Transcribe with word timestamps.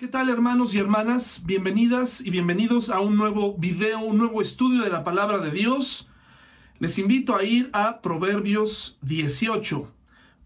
¿Qué 0.00 0.08
tal 0.08 0.30
hermanos 0.30 0.72
y 0.72 0.78
hermanas? 0.78 1.42
Bienvenidas 1.44 2.22
y 2.22 2.30
bienvenidos 2.30 2.88
a 2.88 3.00
un 3.00 3.18
nuevo 3.18 3.58
video, 3.58 3.98
un 3.98 4.16
nuevo 4.16 4.40
estudio 4.40 4.82
de 4.82 4.88
la 4.88 5.04
palabra 5.04 5.36
de 5.40 5.50
Dios. 5.50 6.08
Les 6.78 6.98
invito 6.98 7.36
a 7.36 7.44
ir 7.44 7.68
a 7.74 8.00
Proverbios 8.00 8.96
18. 9.02 9.92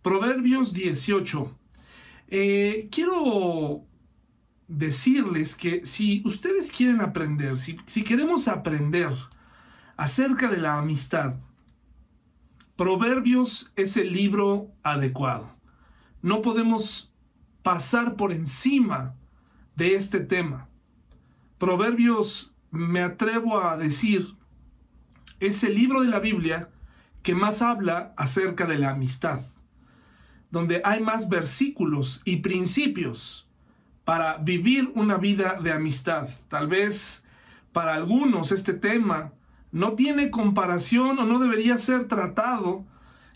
Proverbios 0.02 0.72
18. 0.74 1.56
Eh, 2.30 2.88
quiero 2.90 3.84
decirles 4.66 5.54
que 5.54 5.86
si 5.86 6.20
ustedes 6.24 6.72
quieren 6.72 7.00
aprender, 7.00 7.56
si, 7.56 7.76
si 7.86 8.02
queremos 8.02 8.48
aprender 8.48 9.12
acerca 9.96 10.48
de 10.48 10.56
la 10.56 10.78
amistad, 10.78 11.36
Proverbios 12.74 13.70
es 13.76 13.96
el 13.96 14.12
libro 14.12 14.72
adecuado. 14.82 15.54
No 16.22 16.42
podemos 16.42 17.14
pasar 17.62 18.16
por 18.16 18.32
encima 18.32 19.14
de 19.76 19.94
este 19.94 20.20
tema. 20.20 20.68
Proverbios, 21.58 22.52
me 22.70 23.00
atrevo 23.02 23.60
a 23.60 23.76
decir, 23.76 24.34
es 25.40 25.62
el 25.64 25.74
libro 25.74 26.02
de 26.02 26.08
la 26.08 26.20
Biblia 26.20 26.70
que 27.22 27.34
más 27.34 27.62
habla 27.62 28.12
acerca 28.16 28.66
de 28.66 28.78
la 28.78 28.90
amistad, 28.90 29.40
donde 30.50 30.82
hay 30.84 31.00
más 31.00 31.28
versículos 31.28 32.20
y 32.24 32.36
principios 32.36 33.48
para 34.04 34.36
vivir 34.36 34.92
una 34.94 35.16
vida 35.16 35.58
de 35.62 35.72
amistad. 35.72 36.28
Tal 36.48 36.68
vez 36.68 37.24
para 37.72 37.94
algunos 37.94 38.52
este 38.52 38.74
tema 38.74 39.32
no 39.72 39.94
tiene 39.94 40.30
comparación 40.30 41.18
o 41.18 41.24
no 41.24 41.38
debería 41.38 41.78
ser 41.78 42.06
tratado 42.06 42.84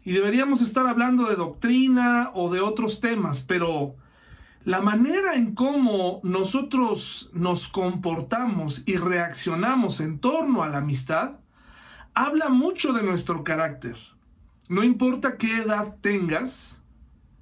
y 0.04 0.12
deberíamos 0.12 0.62
estar 0.62 0.86
hablando 0.86 1.28
de 1.28 1.36
doctrina 1.36 2.30
o 2.34 2.50
de 2.50 2.60
otros 2.60 3.00
temas, 3.00 3.40
pero 3.40 3.96
la 4.68 4.82
manera 4.82 5.34
en 5.34 5.54
cómo 5.54 6.20
nosotros 6.22 7.30
nos 7.32 7.70
comportamos 7.70 8.82
y 8.84 8.96
reaccionamos 8.96 9.98
en 10.00 10.18
torno 10.18 10.62
a 10.62 10.68
la 10.68 10.76
amistad 10.76 11.36
habla 12.12 12.50
mucho 12.50 12.92
de 12.92 13.02
nuestro 13.02 13.44
carácter. 13.44 13.96
No 14.68 14.84
importa 14.84 15.38
qué 15.38 15.62
edad 15.62 15.96
tengas, 16.02 16.82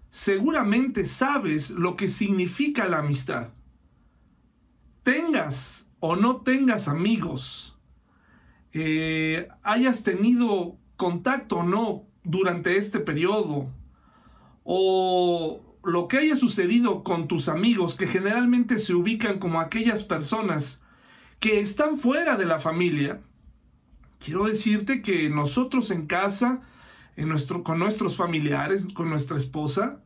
seguramente 0.09 1.05
sabes 1.05 1.71
lo 1.71 1.97
que 1.97 2.07
significa 2.07 2.87
la 2.87 2.99
amistad. 2.99 3.49
Tengas 5.03 5.91
o 5.99 6.15
no 6.15 6.43
tengas 6.43 6.87
amigos, 6.87 7.77
eh, 8.73 9.49
hayas 9.65 10.05
tenido 10.05 10.77
contacto 10.97 11.57
o 11.57 11.63
no 11.65 12.05
durante 12.23 12.77
este 12.77 13.01
periodo, 13.01 13.69
o 14.63 15.66
lo 15.87 16.09
que 16.09 16.19
haya 16.19 16.35
sucedido 16.35 17.05
con 17.05 17.29
tus 17.29 17.49
amigos, 17.49 17.95
que 17.95 18.09
generalmente 18.09 18.79
se 18.79 18.93
ubican 18.93 19.39
como 19.39 19.61
aquellas 19.61 20.03
personas 20.03 20.83
que 21.39 21.61
están 21.61 21.97
fuera 21.97 22.37
de 22.37 22.45
la 22.45 22.59
familia, 22.59 23.21
quiero 24.19 24.47
decirte 24.47 25.01
que 25.01 25.31
nosotros 25.31 25.93
en 25.93 26.07
casa, 26.07 26.61
en 27.15 27.29
nuestro, 27.29 27.63
con 27.63 27.79
nuestros 27.79 28.17
familiares, 28.17 28.89
con 28.95 29.09
nuestra 29.09 29.37
esposa, 29.37 30.01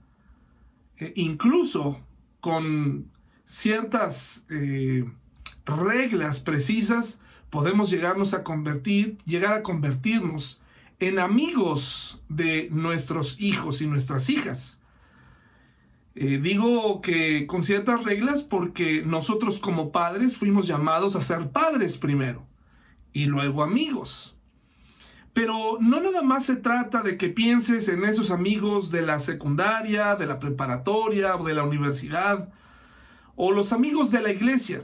eh, 0.98 1.14
incluso 1.17 1.98
con 2.41 3.11
ciertas 3.47 4.45
eh, 4.51 5.11
reglas 5.64 6.41
precisas, 6.41 7.20
podemos 7.48 7.91
llegarnos 7.91 8.34
a 8.34 8.45
convertir, 8.45 9.17
llegar 9.25 9.55
a 9.55 9.62
convertirnos 9.62 10.61
en 10.98 11.19
amigos 11.19 12.20
de 12.28 12.69
nuestros 12.70 13.41
hijos 13.41 13.81
y 13.81 13.86
nuestras 13.86 14.28
hijas. 14.28 14.80
Eh, 16.14 16.39
digo 16.42 17.00
que 17.00 17.47
con 17.47 17.62
ciertas 17.62 18.05
reglas 18.05 18.42
porque 18.42 19.03
nosotros 19.05 19.61
como 19.61 19.92
padres 19.92 20.36
fuimos 20.36 20.67
llamados 20.67 21.14
a 21.14 21.20
ser 21.20 21.50
padres 21.50 21.98
primero 21.98 22.47
y 23.12 23.27
luego 23.27 23.62
amigos. 23.62 24.36
Pero 25.33 25.78
no 25.80 26.00
nada 26.00 26.22
más 26.22 26.45
se 26.45 26.57
trata 26.57 27.02
de 27.02 27.17
que 27.17 27.29
pienses 27.29 27.89
en 27.89 28.05
esos 28.05 28.33
amigos 28.33 28.90
de 28.90 29.02
la 29.02 29.20
secundaria, 29.20 30.17
de 30.17 30.27
la 30.27 30.40
preparatoria 30.40 31.36
o 31.36 31.45
de 31.45 31.55
la 31.55 31.62
universidad 31.62 32.52
o 33.36 33.52
los 33.52 33.73
amigos 33.73 34.11
de 34.11 34.20
la 34.20 34.33
iglesia. 34.33 34.83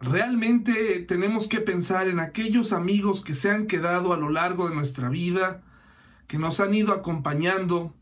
Realmente 0.00 1.00
tenemos 1.00 1.46
que 1.46 1.60
pensar 1.60 2.08
en 2.08 2.20
aquellos 2.20 2.72
amigos 2.72 3.22
que 3.22 3.34
se 3.34 3.50
han 3.50 3.66
quedado 3.66 4.12
a 4.12 4.16
lo 4.16 4.30
largo 4.30 4.68
de 4.68 4.74
nuestra 4.74 5.08
vida, 5.08 5.62
que 6.26 6.38
nos 6.38 6.58
han 6.58 6.74
ido 6.74 6.92
acompañando, 6.92 7.94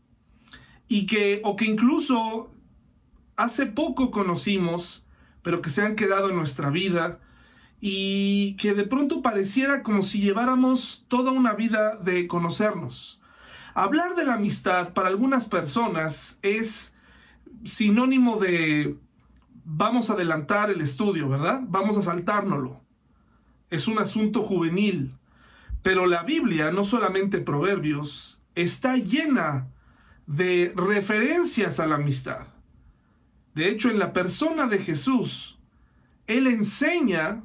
y 0.89 1.05
que, 1.05 1.39
o 1.45 1.55
que 1.55 1.65
incluso 1.65 2.51
hace 3.37 3.67
poco 3.67 4.11
conocimos, 4.11 5.05
pero 5.43 5.61
que 5.61 5.69
se 5.69 5.83
han 5.83 5.95
quedado 5.95 6.29
en 6.29 6.35
nuestra 6.35 6.71
vida 6.71 7.19
y 7.79 8.55
que 8.57 8.73
de 8.73 8.83
pronto 8.83 9.21
pareciera 9.21 9.83
como 9.83 10.01
si 10.01 10.19
lleváramos 10.19 11.05
toda 11.07 11.31
una 11.31 11.53
vida 11.53 11.95
de 11.95 12.27
conocernos. 12.27 13.21
Hablar 13.75 14.15
de 14.15 14.25
la 14.25 14.33
amistad 14.33 14.93
para 14.93 15.07
algunas 15.07 15.45
personas 15.45 16.39
es 16.41 16.93
sinónimo 17.63 18.37
de 18.37 18.97
vamos 19.63 20.09
a 20.09 20.13
adelantar 20.13 20.71
el 20.71 20.81
estudio, 20.81 21.29
¿verdad? 21.29 21.61
Vamos 21.67 21.97
a 21.97 22.01
saltárnoslo. 22.01 22.81
Es 23.69 23.87
un 23.87 23.99
asunto 23.99 24.41
juvenil. 24.41 25.15
Pero 25.83 26.07
la 26.07 26.23
Biblia, 26.23 26.71
no 26.71 26.83
solamente 26.83 27.39
Proverbios, 27.39 28.41
está 28.55 28.97
llena 28.97 29.67
de 30.29 30.73
referencias 30.75 31.79
a 31.79 31.87
la 31.87 31.95
amistad. 31.95 32.47
De 33.55 33.67
hecho, 33.67 33.89
en 33.89 33.97
la 33.97 34.13
persona 34.13 34.67
de 34.67 34.77
Jesús, 34.77 35.57
Él 36.27 36.45
enseña 36.45 37.41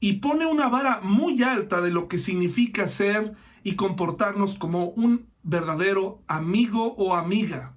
y 0.00 0.14
pone 0.14 0.44
una 0.44 0.68
vara 0.68 0.98
muy 1.00 1.44
alta 1.44 1.80
de 1.80 1.92
lo 1.92 2.08
que 2.08 2.18
significa 2.18 2.88
ser 2.88 3.34
y 3.62 3.76
comportarnos 3.76 4.58
como 4.58 4.86
un 4.86 5.28
verdadero 5.44 6.24
amigo 6.26 6.94
o 6.94 7.14
amiga. 7.14 7.76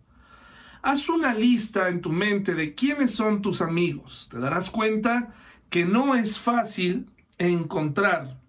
Haz 0.81 1.07
una 1.07 1.35
lista 1.35 1.89
en 1.89 2.01
tu 2.01 2.11
mente 2.11 2.55
de 2.55 2.73
quiénes 2.73 3.11
son 3.11 3.43
tus 3.43 3.61
amigos. 3.61 4.27
Te 4.31 4.39
darás 4.39 4.71
cuenta 4.71 5.35
que 5.69 5.85
no 5.85 6.15
es 6.15 6.39
fácil 6.39 7.11
encontrar 7.37 8.41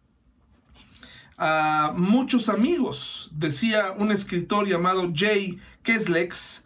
a 1.39 1.93
muchos 1.97 2.49
amigos. 2.49 3.31
Decía 3.33 3.95
un 3.97 4.11
escritor 4.11 4.67
llamado 4.67 5.13
Jay 5.15 5.59
Keslex, 5.83 6.65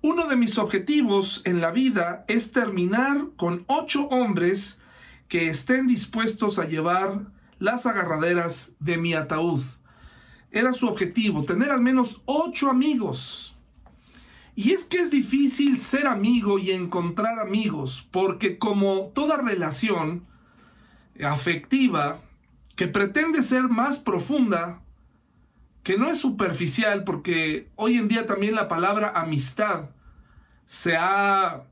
uno 0.00 0.26
de 0.26 0.36
mis 0.36 0.58
objetivos 0.58 1.42
en 1.44 1.60
la 1.60 1.70
vida 1.70 2.24
es 2.28 2.52
terminar 2.52 3.26
con 3.36 3.64
ocho 3.66 4.06
hombres 4.08 4.78
que 5.28 5.48
estén 5.48 5.86
dispuestos 5.86 6.58
a 6.58 6.66
llevar 6.66 7.26
las 7.58 7.86
agarraderas 7.86 8.74
de 8.78 8.96
mi 8.96 9.14
ataúd. 9.14 9.62
Era 10.50 10.72
su 10.72 10.86
objetivo, 10.86 11.42
tener 11.42 11.70
al 11.70 11.80
menos 11.80 12.22
ocho 12.24 12.70
amigos. 12.70 13.56
Y 14.54 14.72
es 14.72 14.84
que 14.84 14.98
es 14.98 15.10
difícil 15.10 15.76
ser 15.76 16.06
amigo 16.06 16.58
y 16.58 16.70
encontrar 16.70 17.40
amigos, 17.40 18.06
porque 18.10 18.56
como 18.56 19.10
toda 19.14 19.36
relación 19.36 20.24
afectiva, 21.22 22.20
que 22.76 22.86
pretende 22.86 23.42
ser 23.42 23.64
más 23.64 23.98
profunda, 23.98 24.82
que 25.82 25.96
no 25.96 26.08
es 26.08 26.18
superficial, 26.18 27.04
porque 27.04 27.70
hoy 27.74 27.96
en 27.96 28.08
día 28.08 28.26
también 28.26 28.54
la 28.54 28.68
palabra 28.68 29.12
amistad 29.14 29.90
se 30.66 30.96
ha 30.96 31.64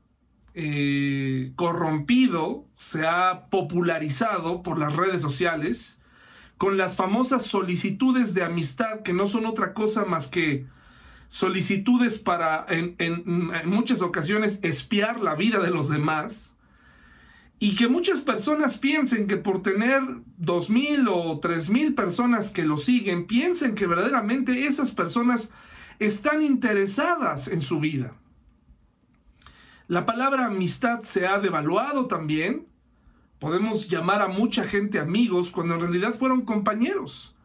eh, 0.55 1.51
corrompido, 1.55 2.65
se 2.75 3.05
ha 3.05 3.47
popularizado 3.49 4.63
por 4.63 4.79
las 4.79 4.95
redes 4.95 5.21
sociales, 5.21 5.99
con 6.57 6.77
las 6.77 6.95
famosas 6.95 7.43
solicitudes 7.43 8.33
de 8.33 8.43
amistad, 8.43 9.01
que 9.01 9.13
no 9.13 9.27
son 9.27 9.45
otra 9.45 9.73
cosa 9.73 10.05
más 10.05 10.27
que 10.27 10.65
solicitudes 11.27 12.17
para, 12.17 12.65
en, 12.69 12.95
en 12.97 13.69
muchas 13.69 14.01
ocasiones, 14.01 14.59
espiar 14.63 15.19
la 15.19 15.35
vida 15.35 15.59
de 15.59 15.69
los 15.69 15.89
demás 15.89 16.54
y 17.59 17.75
que 17.75 17.87
muchas 17.87 18.21
personas 18.21 18.77
piensen 18.77 19.27
que 19.27 19.37
por 19.37 19.61
tener 19.61 20.01
dos 20.37 20.69
mil 20.69 21.07
o 21.07 21.39
tres 21.39 21.69
mil 21.69 21.93
personas 21.93 22.49
que 22.49 22.63
lo 22.63 22.77
siguen, 22.77 23.27
piensen 23.27 23.75
que 23.75 23.87
verdaderamente 23.87 24.65
esas 24.67 24.91
personas 24.91 25.51
están 25.99 26.41
interesadas 26.41 27.47
en 27.47 27.61
su 27.61 27.79
vida. 27.79 28.13
La 29.87 30.05
palabra 30.05 30.47
amistad 30.47 31.01
se 31.01 31.27
ha 31.27 31.39
devaluado 31.39 32.07
también. 32.07 32.65
Podemos 33.39 33.87
llamar 33.87 34.21
a 34.21 34.27
mucha 34.27 34.63
gente 34.63 34.99
amigos 34.99 35.51
cuando 35.51 35.75
en 35.75 35.81
realidad 35.81 36.15
fueron 36.15 36.41
compañeros. 36.41 37.35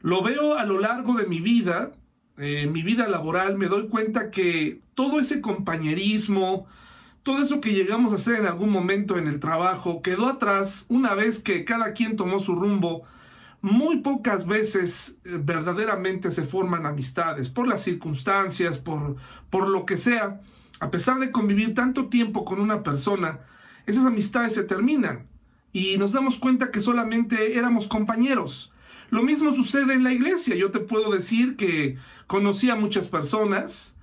Lo 0.00 0.22
veo 0.22 0.54
a 0.54 0.64
lo 0.64 0.78
largo 0.78 1.14
de 1.14 1.26
mi 1.26 1.40
vida, 1.40 1.92
en 2.36 2.72
mi 2.72 2.82
vida 2.82 3.06
laboral, 3.08 3.56
me 3.56 3.68
doy 3.68 3.88
cuenta 3.88 4.30
que 4.30 4.80
todo 4.94 5.20
ese 5.20 5.40
compañerismo, 5.40 6.66
todo 7.24 7.42
eso 7.42 7.60
que 7.60 7.72
llegamos 7.72 8.12
a 8.12 8.16
hacer 8.16 8.36
en 8.36 8.46
algún 8.46 8.68
momento 8.68 9.16
en 9.16 9.26
el 9.26 9.40
trabajo 9.40 10.02
quedó 10.02 10.26
atrás 10.26 10.84
una 10.90 11.14
vez 11.14 11.40
que 11.40 11.64
cada 11.64 11.94
quien 11.94 12.16
tomó 12.16 12.38
su 12.38 12.54
rumbo. 12.54 13.04
Muy 13.62 14.00
pocas 14.00 14.46
veces 14.46 15.16
eh, 15.24 15.38
verdaderamente 15.42 16.30
se 16.30 16.44
forman 16.44 16.84
amistades, 16.84 17.48
por 17.48 17.66
las 17.66 17.82
circunstancias, 17.82 18.76
por, 18.76 19.16
por 19.48 19.68
lo 19.68 19.86
que 19.86 19.96
sea. 19.96 20.42
A 20.80 20.90
pesar 20.90 21.18
de 21.18 21.32
convivir 21.32 21.74
tanto 21.74 22.08
tiempo 22.08 22.44
con 22.44 22.60
una 22.60 22.82
persona, 22.82 23.40
esas 23.86 24.04
amistades 24.04 24.52
se 24.52 24.64
terminan 24.64 25.26
y 25.72 25.96
nos 25.96 26.12
damos 26.12 26.38
cuenta 26.38 26.70
que 26.70 26.80
solamente 26.80 27.56
éramos 27.56 27.86
compañeros. 27.86 28.70
Lo 29.08 29.22
mismo 29.22 29.50
sucede 29.52 29.94
en 29.94 30.04
la 30.04 30.12
iglesia. 30.12 30.56
Yo 30.56 30.70
te 30.70 30.80
puedo 30.80 31.10
decir 31.10 31.56
que 31.56 31.96
conocí 32.26 32.68
a 32.68 32.76
muchas 32.76 33.06
personas, 33.06 33.93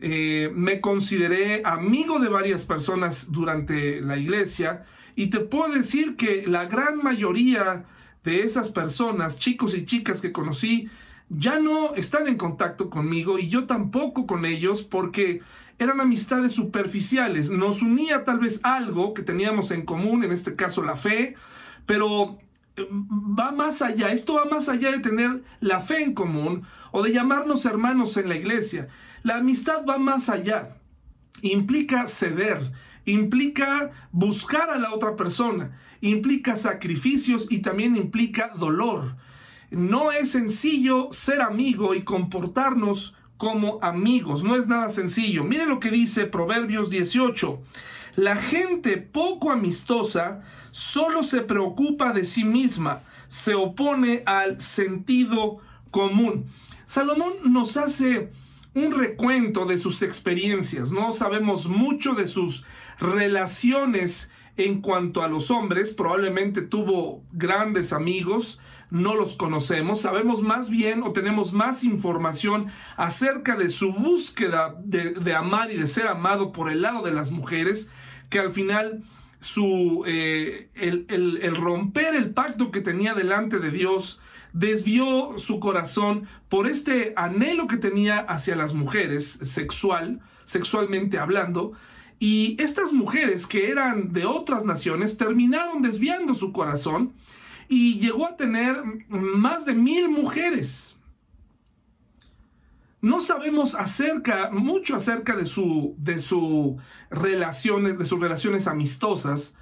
eh, 0.00 0.50
me 0.54 0.80
consideré 0.80 1.62
amigo 1.64 2.18
de 2.18 2.28
varias 2.28 2.64
personas 2.64 3.32
durante 3.32 4.00
la 4.00 4.16
iglesia 4.18 4.84
y 5.14 5.28
te 5.28 5.40
puedo 5.40 5.72
decir 5.72 6.16
que 6.16 6.44
la 6.46 6.66
gran 6.66 7.02
mayoría 7.02 7.86
de 8.22 8.42
esas 8.42 8.70
personas, 8.70 9.38
chicos 9.38 9.74
y 9.74 9.84
chicas 9.84 10.20
que 10.20 10.32
conocí, 10.32 10.90
ya 11.28 11.58
no 11.58 11.94
están 11.94 12.28
en 12.28 12.36
contacto 12.36 12.90
conmigo 12.90 13.38
y 13.38 13.48
yo 13.48 13.66
tampoco 13.66 14.26
con 14.26 14.44
ellos 14.44 14.82
porque 14.82 15.40
eran 15.78 16.00
amistades 16.00 16.52
superficiales. 16.52 17.50
Nos 17.50 17.82
unía 17.82 18.24
tal 18.24 18.38
vez 18.38 18.60
algo 18.62 19.14
que 19.14 19.22
teníamos 19.22 19.70
en 19.70 19.84
común, 19.84 20.24
en 20.24 20.32
este 20.32 20.56
caso 20.56 20.82
la 20.82 20.96
fe, 20.96 21.34
pero 21.86 22.38
eh, 22.76 22.86
va 22.90 23.52
más 23.52 23.82
allá, 23.82 24.12
esto 24.12 24.34
va 24.34 24.44
más 24.44 24.68
allá 24.68 24.92
de 24.92 25.00
tener 25.00 25.42
la 25.60 25.80
fe 25.80 26.02
en 26.02 26.14
común 26.14 26.64
o 26.92 27.02
de 27.02 27.12
llamarnos 27.12 27.64
hermanos 27.64 28.16
en 28.16 28.28
la 28.28 28.36
iglesia. 28.36 28.88
La 29.26 29.38
amistad 29.38 29.84
va 29.84 29.98
más 29.98 30.28
allá, 30.28 30.76
implica 31.42 32.06
ceder, 32.06 32.70
implica 33.06 33.90
buscar 34.12 34.70
a 34.70 34.78
la 34.78 34.94
otra 34.94 35.16
persona, 35.16 35.76
implica 36.00 36.54
sacrificios 36.54 37.48
y 37.50 37.58
también 37.58 37.96
implica 37.96 38.52
dolor. 38.56 39.16
No 39.72 40.12
es 40.12 40.30
sencillo 40.30 41.08
ser 41.10 41.40
amigo 41.40 41.96
y 41.96 42.04
comportarnos 42.04 43.16
como 43.36 43.80
amigos. 43.82 44.44
No 44.44 44.54
es 44.54 44.68
nada 44.68 44.90
sencillo. 44.90 45.42
Mire 45.42 45.66
lo 45.66 45.80
que 45.80 45.90
dice 45.90 46.26
Proverbios 46.26 46.88
18. 46.88 47.60
La 48.14 48.36
gente 48.36 48.96
poco 48.96 49.50
amistosa 49.50 50.44
solo 50.70 51.24
se 51.24 51.40
preocupa 51.40 52.12
de 52.12 52.24
sí 52.24 52.44
misma, 52.44 53.02
se 53.26 53.56
opone 53.56 54.22
al 54.24 54.60
sentido 54.60 55.58
común. 55.90 56.46
Salomón 56.86 57.32
nos 57.44 57.76
hace 57.76 58.30
un 58.76 58.92
recuento 58.92 59.64
de 59.64 59.78
sus 59.78 60.02
experiencias, 60.02 60.92
no 60.92 61.14
sabemos 61.14 61.66
mucho 61.66 62.12
de 62.12 62.26
sus 62.26 62.62
relaciones 63.00 64.30
en 64.58 64.82
cuanto 64.82 65.22
a 65.22 65.28
los 65.28 65.50
hombres, 65.50 65.92
probablemente 65.92 66.60
tuvo 66.60 67.24
grandes 67.32 67.94
amigos, 67.94 68.60
no 68.90 69.14
los 69.14 69.34
conocemos, 69.34 70.02
sabemos 70.02 70.42
más 70.42 70.68
bien 70.68 71.02
o 71.04 71.12
tenemos 71.12 71.54
más 71.54 71.84
información 71.84 72.66
acerca 72.98 73.56
de 73.56 73.70
su 73.70 73.94
búsqueda 73.94 74.76
de, 74.84 75.34
amar 75.34 75.70
y 75.70 75.78
de 75.78 75.86
ser 75.86 76.06
amado 76.06 76.52
por 76.52 76.70
el 76.70 76.82
lado 76.82 77.02
de 77.02 77.14
las 77.14 77.30
mujeres, 77.30 77.88
que 78.28 78.40
al 78.40 78.52
final 78.52 79.04
su, 79.40 80.04
eh, 80.06 80.68
el, 80.74 81.06
el 81.08 81.56
romper 81.56 82.14
el 82.14 82.34
pacto 82.34 82.70
que 82.70 82.82
tenía 82.82 83.14
delante 83.14 83.58
de 83.58 83.70
Dios, 83.70 84.20
desvió 84.56 85.34
su 85.36 85.60
corazón 85.60 86.26
por 86.48 86.66
este 86.66 87.12
anhelo 87.16 87.66
que 87.66 87.76
tenía 87.76 88.20
hacia 88.20 88.56
las 88.56 88.72
mujeres, 88.72 89.38
sexual, 89.42 90.20
sexualmente 90.46 91.18
hablando, 91.18 91.72
y 92.18 92.56
estas 92.58 92.94
mujeres 92.94 93.46
que 93.46 93.70
eran 93.70 94.14
de 94.14 94.24
otras 94.24 94.64
naciones 94.64 95.18
terminaron 95.18 95.82
desviando 95.82 96.34
su 96.34 96.52
corazón 96.52 97.12
y 97.68 97.98
llegó 97.98 98.26
a 98.26 98.36
tener 98.36 98.82
más 99.08 99.66
de 99.66 99.74
mil 99.74 100.08
mujeres. 100.08 100.96
No 103.02 103.20
sabemos 103.20 103.74
acerca, 103.74 104.48
mucho 104.50 104.96
acerca 104.96 105.36
de 105.36 105.44
su, 105.44 105.94
de 105.98 106.18
su 106.18 106.78
relaciones, 107.10 107.98
de 107.98 108.06
sus 108.06 108.18
relaciones 108.18 108.66
amistosas, 108.66 109.54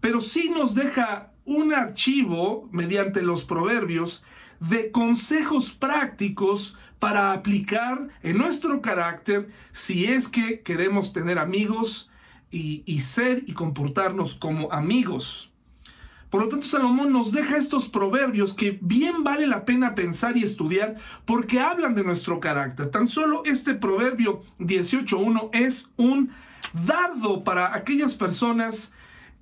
pero 0.00 0.22
sí 0.22 0.50
nos 0.56 0.74
deja 0.74 1.32
un 1.48 1.72
archivo 1.72 2.68
mediante 2.72 3.22
los 3.22 3.44
proverbios 3.44 4.22
de 4.60 4.90
consejos 4.90 5.70
prácticos 5.70 6.76
para 6.98 7.32
aplicar 7.32 8.08
en 8.22 8.36
nuestro 8.36 8.82
carácter 8.82 9.48
si 9.72 10.04
es 10.04 10.28
que 10.28 10.60
queremos 10.60 11.14
tener 11.14 11.38
amigos 11.38 12.10
y, 12.50 13.00
ser 13.00 13.44
y 13.46 13.52
comportarnos 13.52 14.34
como 14.34 14.72
amigos. 14.72 15.50
Por 16.28 16.42
lo 16.42 16.48
tanto, 16.48 16.66
Salomón 16.66 17.12
nos 17.12 17.32
deja 17.32 17.56
estos 17.56 17.88
proverbios 17.88 18.52
que 18.52 18.78
bien 18.82 19.24
vale 19.24 19.46
la 19.46 19.64
pena 19.64 19.94
pensar 19.94 20.36
y 20.36 20.42
estudiar 20.42 20.96
porque 21.24 21.60
hablan 21.60 21.94
de 21.94 22.04
nuestro 22.04 22.40
carácter. 22.40 22.90
Tan 22.90 23.08
solo 23.08 23.42
este 23.46 23.72
proverbio 23.72 24.42
18.1 24.58 25.48
es 25.54 25.90
un 25.96 26.30
dardo 26.86 27.44
para 27.44 27.74
aquellas 27.74 28.14
personas 28.14 28.92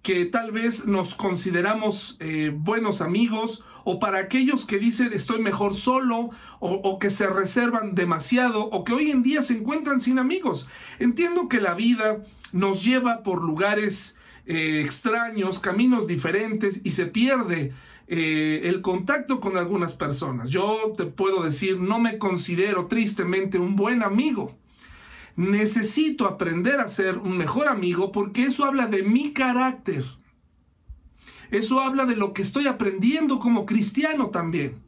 que 0.07 0.25
tal 0.25 0.53
vez 0.53 0.87
nos 0.87 1.17
consideramos 1.17 2.17
eh, 2.21 2.53
buenos 2.55 3.01
amigos 3.01 3.65
o 3.83 3.99
para 3.99 4.19
aquellos 4.19 4.65
que 4.65 4.79
dicen 4.79 5.13
estoy 5.13 5.41
mejor 5.41 5.75
solo 5.75 6.31
o, 6.61 7.01
que 7.01 7.11
se 7.11 7.27
reservan 7.27 7.97
demasiado 7.97 8.67
o 8.67 8.85
que 8.85 8.93
hoy 8.93 9.11
en 9.11 9.25
día 9.25 9.43
se 9.43 9.55
encuentran 9.55 10.01
sin 10.01 10.21
amigos. 10.21 10.69
Entiendo 11.01 11.49
que 11.49 11.61
la 11.61 11.75
vida 11.75 12.25
nos 12.53 12.85
lleva 12.85 13.25
por 13.25 13.43
lugares 13.43 14.17
eh, 14.47 14.81
extraños, 14.85 15.59
caminos 15.59 16.07
diferentes 16.07 16.83
y 16.85 16.93
se 16.93 17.07
pierde 17.07 17.73
eh, 18.07 18.61
el 18.63 18.83
contacto 18.83 19.41
con 19.41 19.57
algunas 19.57 19.95
personas. 19.95 20.51
Yo 20.51 20.93
te 20.97 21.07
puedo 21.07 21.43
decir, 21.43 21.81
no 21.81 21.99
me 21.99 22.19
considero 22.19 22.87
tristemente 22.87 23.59
un 23.59 23.75
buen 23.75 24.05
amigo. 24.05 24.55
Necesito 25.37 26.27
aprender 26.27 26.81
a 26.81 26.89
ser 26.89 27.19
un 27.19 27.37
mejor 27.37 27.69
amigo 27.69 28.11
porque 28.11 28.45
eso 28.45 28.65
habla 28.65 28.87
de 28.87 29.03
mi 29.03 29.33
carácter. 29.33 30.05
Eso 31.51 31.81
habla 31.81 32.07
de 32.07 32.17
lo 32.17 32.33
que 32.33 32.43
estoy 32.43 32.67
aprendiendo 32.67 33.39
como 33.39 33.67
cristiano 33.67 34.31
también. 34.31 34.83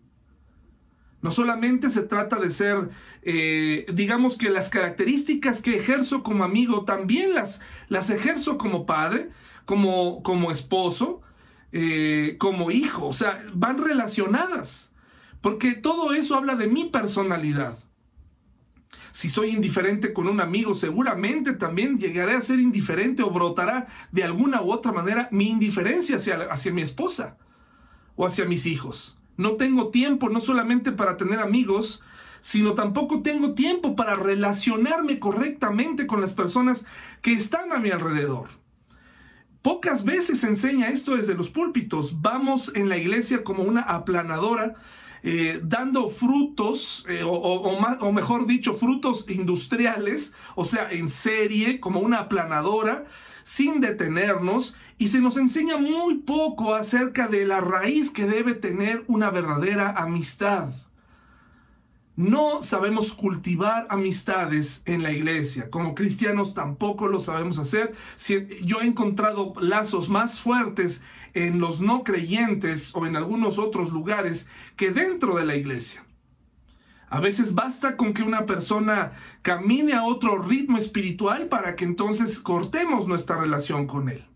No 1.21 1.31
solamente 1.31 1.91
se 1.91 2.03
trata 2.03 2.39
de 2.39 2.51
ser, 2.51 2.91
eh, 3.23 3.87
digamos 3.93 4.39
que 4.39 4.51
las 4.51 4.69
características 4.69 5.61
que 5.61 5.77
ejerzo 5.77 6.23
como 6.23 6.45
amigo, 6.45 6.85
también 6.85 7.35
las, 7.35 7.61
las 7.89 8.09
ejerzo 8.11 8.57
como 8.57 8.87
padre, 8.87 9.31
como, 9.65 10.23
como 10.23 10.51
esposo, 10.53 11.21
eh, 11.73 12.37
como 12.39 12.71
hijo. 12.71 13.07
O 13.07 13.13
sea, 13.13 13.41
van 13.53 13.79
relacionadas. 13.79 14.93
Porque 15.41 15.75
todo 15.75 16.15
eso 16.15 16.37
habla 16.37 16.57
de 16.57 16.69
mi 16.69 16.85
personalidad. 16.85 17.77
Si 19.19 19.29
soy 19.29 19.51
indiferente 19.51 20.13
con 20.13 20.29
un 20.29 20.41
amigo, 20.41 20.77
seguramente 20.77 21.53
también 21.53 21.99
llegaré 21.99 22.37
a 22.37 22.41
ser 22.41 22.61
indiferente 22.61 23.25
o 23.25 23.31
brotará 23.33 23.89
de 24.13 24.23
alguna 24.23 24.63
u 24.63 24.71
otra 24.71 24.93
manera 24.93 25.29
mi 25.33 25.51
indiferencia 25.51 26.15
hacia, 26.15 26.43
hacia 26.43 26.71
mi 26.71 26.83
esposa 26.83 27.37
o 28.15 28.25
hacia 28.25 28.45
mis 28.45 28.65
hijos. 28.65 29.19
No 29.37 29.57
tengo 29.57 29.89
tiempo 29.89 30.29
no 30.29 30.41
solamente 30.41 30.93
para 30.93 31.17
tener 31.17 31.41
amigos, 31.41 32.01
sino 32.41 32.75
tampoco 32.75 33.21
tengo 33.23 33.55
tiempo 33.55 33.97
para 33.97 34.15
relacionarme 34.15 35.19
correctamente 35.19 36.07
con 36.07 36.21
las 36.21 36.33
personas 36.33 36.87
que 37.21 37.33
están 37.33 37.73
a 37.73 37.79
mi 37.79 37.91
alrededor. 37.91 38.47
Pocas 39.63 40.05
veces 40.05 40.39
se 40.39 40.47
enseña 40.47 40.91
esto 40.91 41.17
desde 41.17 41.35
los 41.35 41.51
púlpitos. 41.51 42.23
Vamos 42.23 42.71
en 42.77 42.89
la 42.89 42.99
iglesia 42.99 43.43
como 43.43 43.65
una 43.65 43.81
aplanadora, 43.81 44.77
eh, 45.23 45.61
dando 45.63 46.11
frutos, 46.11 47.05
eh, 47.09 47.23
o, 47.23 47.31
o, 47.31 48.13
mejor 48.13 48.47
dicho, 48.47 48.75
frutos 48.75 49.27
industriales, 49.29 50.33
o 50.55 50.65
sea, 50.65 50.91
en 50.91 51.11
serie, 51.11 51.81
como 51.81 52.01
una 52.01 52.19
aplanadora, 52.19 53.05
sin 53.43 53.81
detenernos 53.81 54.75
y 54.99 55.09
se 55.09 55.21
nos 55.21 55.37
enseña 55.37 55.77
muy 55.77 56.17
poco 56.19 56.75
acerca 56.75 57.29
de 57.29 57.47
la 57.47 57.61
raíz 57.61 58.11
que 58.11 58.27
debe 58.27 58.55
tener 58.55 59.05
una 59.07 59.31
verdadera 59.31 59.91
amistad. 59.97 60.71
No 62.19 62.63
sabemos 62.63 63.13
cultivar 63.13 63.87
amistades 63.91 64.83
en 64.87 65.05
la 65.05 65.13
iglesia. 65.13 65.71
Como 65.71 65.95
cristianos 65.95 66.53
tampoco 66.53 67.07
lo 67.07 67.21
sabemos 67.21 67.61
hacer. 67.61 67.95
Yo 68.61 68.81
he 68.81 68.87
encontrado 68.87 69.53
lazos 69.61 70.09
más 70.09 70.41
fuertes 70.41 71.01
en 71.33 71.61
los 71.61 71.81
no 71.81 72.03
creyentes 72.03 72.91
o 72.93 73.07
en 73.07 73.15
algunos 73.15 73.61
otros 73.61 73.93
lugares 73.93 74.49
que 74.75 74.91
dentro 74.91 75.37
de 75.37 75.47
la 75.47 75.55
iglesia. 75.55 76.05
A 77.09 77.21
veces 77.21 77.55
basta 77.55 77.97
con 77.97 78.13
que 78.13 78.25
una 78.25 78.47
persona 78.47 79.13
camine 79.43 79.93
a 79.93 80.03
otro 80.03 80.39
ritmo 80.39 80.77
espiritual 80.77 81.47
para 81.47 81.77
que 81.77 81.85
entonces 81.85 82.41
cortemos 82.41 83.07
nuestra 83.07 83.37
relación 83.37 83.87
con 83.87 84.09
él. 84.09 84.28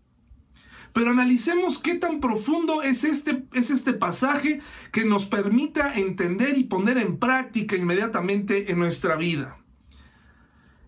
Pero 0.93 1.11
analicemos 1.11 1.79
qué 1.79 1.95
tan 1.95 2.19
profundo 2.19 2.83
es 2.83 3.03
este, 3.03 3.43
es 3.53 3.71
este 3.71 3.93
pasaje 3.93 4.61
que 4.91 5.05
nos 5.05 5.25
permita 5.25 5.95
entender 5.95 6.57
y 6.57 6.65
poner 6.65 6.97
en 6.99 7.17
práctica 7.17 7.75
inmediatamente 7.75 8.71
en 8.71 8.79
nuestra 8.79 9.15
vida. 9.15 9.57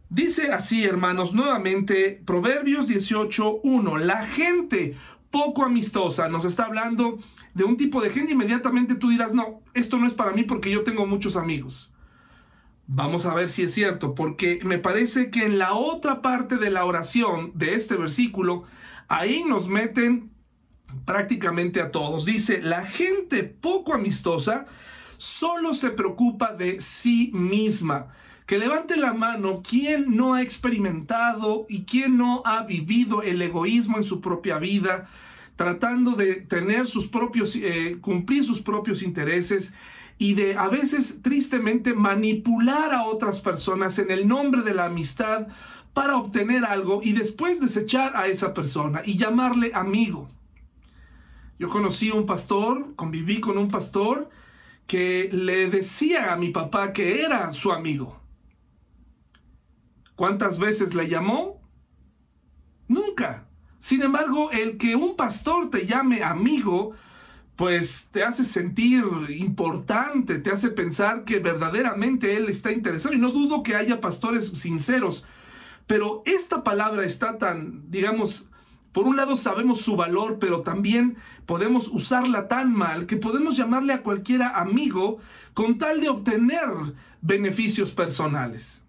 Dice 0.09 0.53
así, 0.53 0.83
hermanos, 0.83 1.33
nuevamente, 1.33 2.21
Proverbios 2.25 2.87
18.1, 2.87 3.99
la 3.99 4.25
gente 4.27 4.95
poco 5.31 5.65
amistosa 5.65 6.29
nos 6.29 6.45
está 6.45 6.65
hablando 6.65 7.19
de 7.53 7.63
un 7.63 7.75
tipo 7.75 8.01
de 8.01 8.09
gente, 8.11 8.33
inmediatamente 8.33 8.95
tú 8.95 9.09
dirás, 9.09 9.33
no, 9.33 9.61
esto 9.73 9.97
no 9.97 10.07
es 10.07 10.13
para 10.13 10.31
mí 10.31 10.43
porque 10.43 10.71
yo 10.71 10.83
tengo 10.83 11.05
muchos 11.05 11.35
amigos. 11.35 11.91
Vamos 12.87 13.25
a 13.25 13.33
ver 13.33 13.49
si 13.49 13.63
es 13.63 13.73
cierto, 13.73 14.13
porque 14.13 14.59
me 14.63 14.77
parece 14.77 15.31
que 15.31 15.43
en 15.43 15.57
la 15.57 15.73
otra 15.73 16.21
parte 16.21 16.57
de 16.57 16.69
la 16.69 16.85
oración 16.85 17.51
de 17.55 17.73
este 17.73 17.95
versículo, 17.95 18.63
ahí 19.07 19.43
nos 19.47 19.67
meten 19.67 20.31
prácticamente 21.05 21.81
a 21.81 21.91
todos. 21.91 22.25
Dice, 22.25 22.61
la 22.61 22.83
gente 22.83 23.43
poco 23.43 23.93
amistosa 23.93 24.65
solo 25.17 25.73
se 25.73 25.89
preocupa 25.89 26.53
de 26.53 26.79
sí 26.79 27.31
misma. 27.33 28.07
Que 28.45 28.59
levante 28.59 28.95
la 28.95 29.13
mano 29.13 29.63
quien 29.67 30.15
no 30.15 30.35
ha 30.35 30.43
experimentado 30.43 31.65
y 31.67 31.83
quien 31.83 32.17
no 32.17 32.43
ha 32.45 32.63
vivido 32.63 33.23
el 33.23 33.41
egoísmo 33.41 33.97
en 33.97 34.03
su 34.03 34.21
propia 34.21 34.59
vida, 34.59 35.09
tratando 35.55 36.11
de 36.11 36.35
tener 36.35 36.85
sus 36.85 37.07
propios, 37.07 37.55
eh, 37.55 37.97
cumplir 38.01 38.43
sus 38.43 38.61
propios 38.61 39.01
intereses 39.01 39.73
y 40.17 40.35
de 40.35 40.55
a 40.57 40.69
veces 40.69 41.21
tristemente 41.23 41.93
manipular 41.93 42.93
a 42.93 43.05
otras 43.05 43.39
personas 43.39 43.97
en 43.99 44.11
el 44.11 44.27
nombre 44.27 44.61
de 44.61 44.75
la 44.75 44.85
amistad 44.85 45.47
para 45.95 46.17
obtener 46.17 46.65
algo 46.65 46.99
y 47.01 47.13
después 47.13 47.61
desechar 47.61 48.17
a 48.17 48.27
esa 48.27 48.53
persona 48.53 49.01
y 49.05 49.17
llamarle 49.17 49.71
amigo. 49.73 50.27
Yo 51.57 51.69
conocí 51.69 52.09
a 52.09 52.15
un 52.15 52.25
pastor, 52.25 52.93
conviví 52.97 53.39
con 53.39 53.57
un 53.57 53.71
pastor 53.71 54.29
que 54.87 55.29
le 55.31 55.69
decía 55.69 56.33
a 56.33 56.35
mi 56.35 56.49
papá 56.49 56.91
que 56.91 57.23
era 57.23 57.49
su 57.53 57.71
amigo. 57.71 58.19
¿Cuántas 60.17 60.59
veces 60.59 60.93
le 60.93 61.07
llamó? 61.07 61.61
Nunca. 62.89 63.47
Sin 63.79 64.01
embargo, 64.01 64.51
el 64.51 64.77
que 64.77 64.97
un 64.97 65.15
pastor 65.15 65.69
te 65.69 65.87
llame 65.87 66.23
amigo 66.23 66.93
pues 67.55 68.09
te 68.11 68.21
hace 68.21 68.43
sentir 68.43 69.05
importante, 69.29 70.39
te 70.39 70.51
hace 70.51 70.71
pensar 70.71 71.23
que 71.23 71.39
verdaderamente 71.39 72.35
Él 72.35 72.49
está 72.49 72.73
interesado. 72.73 73.15
Y 73.15 73.17
no 73.17 73.31
dudo 73.31 73.63
que 73.63 73.77
haya 73.77 74.01
pastores 74.01 74.47
sinceros, 74.47 75.23
pero 75.87 76.23
esta 76.25 76.63
palabra 76.63 77.05
está 77.05 77.37
tan, 77.37 77.89
digamos, 77.89 78.49
por 78.91 79.07
un 79.07 79.17
lado 79.17 79.35
sabemos 79.35 79.81
su 79.81 79.97
valor, 79.97 80.39
pero 80.39 80.61
también 80.61 81.17
podemos 81.45 81.89
usarla 81.89 82.47
tan 82.47 82.73
mal 82.73 83.07
que 83.07 83.17
podemos 83.17 83.57
llamarle 83.57 83.91
a 83.91 84.03
cualquiera 84.03 84.57
amigo 84.59 85.19
con 85.53 85.77
tal 85.77 85.99
de 85.99 86.07
obtener 86.07 86.63
beneficios 87.21 87.91
personales. 87.91 88.83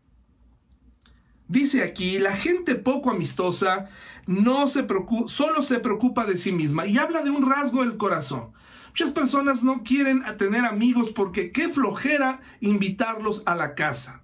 Dice 1.49 1.83
aquí, 1.83 2.19
la 2.19 2.37
gente 2.37 2.75
poco 2.76 3.11
amistosa 3.11 3.88
no 4.26 4.69
se 4.69 4.87
solo 5.26 5.62
se 5.62 5.79
preocupa 5.79 6.25
de 6.25 6.37
sí 6.37 6.53
misma 6.53 6.87
y 6.87 6.99
habla 6.99 7.23
de 7.23 7.31
un 7.31 7.49
rasgo 7.49 7.83
del 7.83 7.97
corazón. 7.97 8.53
Muchas 8.88 9.11
personas 9.11 9.62
no 9.62 9.83
quieren 9.83 10.23
tener 10.38 10.65
amigos 10.65 11.11
porque 11.11 11.53
qué 11.53 11.69
flojera 11.69 12.41
invitarlos 12.61 13.43
a 13.45 13.55
la 13.55 13.75
casa. 13.75 14.23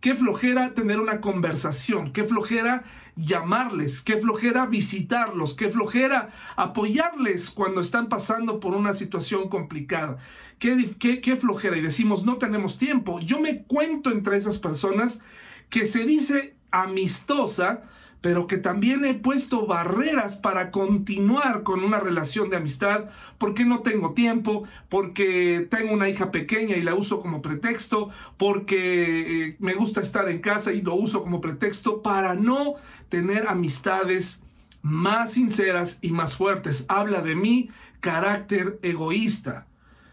Qué 0.00 0.14
flojera 0.14 0.74
tener 0.74 1.00
una 1.00 1.20
conversación, 1.20 2.12
qué 2.12 2.22
flojera 2.22 2.84
llamarles, 3.16 4.00
qué 4.00 4.16
flojera 4.16 4.64
visitarlos, 4.66 5.54
qué 5.54 5.70
flojera 5.70 6.30
apoyarles 6.54 7.50
cuando 7.50 7.80
están 7.80 8.08
pasando 8.08 8.60
por 8.60 8.74
una 8.76 8.94
situación 8.94 9.48
complicada. 9.48 10.18
Qué, 10.60 10.94
qué, 11.00 11.20
qué 11.20 11.36
flojera. 11.36 11.76
Y 11.76 11.80
decimos, 11.80 12.24
no 12.24 12.36
tenemos 12.36 12.78
tiempo. 12.78 13.18
Yo 13.18 13.40
me 13.40 13.64
cuento 13.64 14.12
entre 14.12 14.36
esas 14.36 14.58
personas 14.58 15.20
que 15.68 15.84
se 15.84 16.04
dice 16.04 16.54
amistosa, 16.70 17.82
pero 18.20 18.46
que 18.46 18.58
también 18.58 19.04
he 19.04 19.14
puesto 19.14 19.66
barreras 19.66 20.36
para 20.36 20.70
continuar 20.70 21.62
con 21.62 21.84
una 21.84 22.00
relación 22.00 22.50
de 22.50 22.56
amistad, 22.56 23.06
porque 23.38 23.64
no 23.64 23.80
tengo 23.80 24.12
tiempo, 24.12 24.64
porque 24.88 25.66
tengo 25.70 25.92
una 25.92 26.08
hija 26.08 26.30
pequeña 26.30 26.76
y 26.76 26.82
la 26.82 26.94
uso 26.94 27.20
como 27.20 27.42
pretexto, 27.42 28.08
porque 28.36 29.44
eh, 29.44 29.56
me 29.60 29.74
gusta 29.74 30.00
estar 30.00 30.28
en 30.28 30.40
casa 30.40 30.72
y 30.72 30.82
lo 30.82 30.94
uso 30.94 31.22
como 31.22 31.40
pretexto 31.40 32.02
para 32.02 32.34
no 32.34 32.74
tener 33.08 33.46
amistades 33.46 34.42
más 34.82 35.32
sinceras 35.32 35.98
y 36.02 36.10
más 36.10 36.34
fuertes. 36.34 36.84
Habla 36.88 37.22
de 37.22 37.36
mi 37.36 37.70
carácter 38.00 38.78
egoísta. 38.82 39.67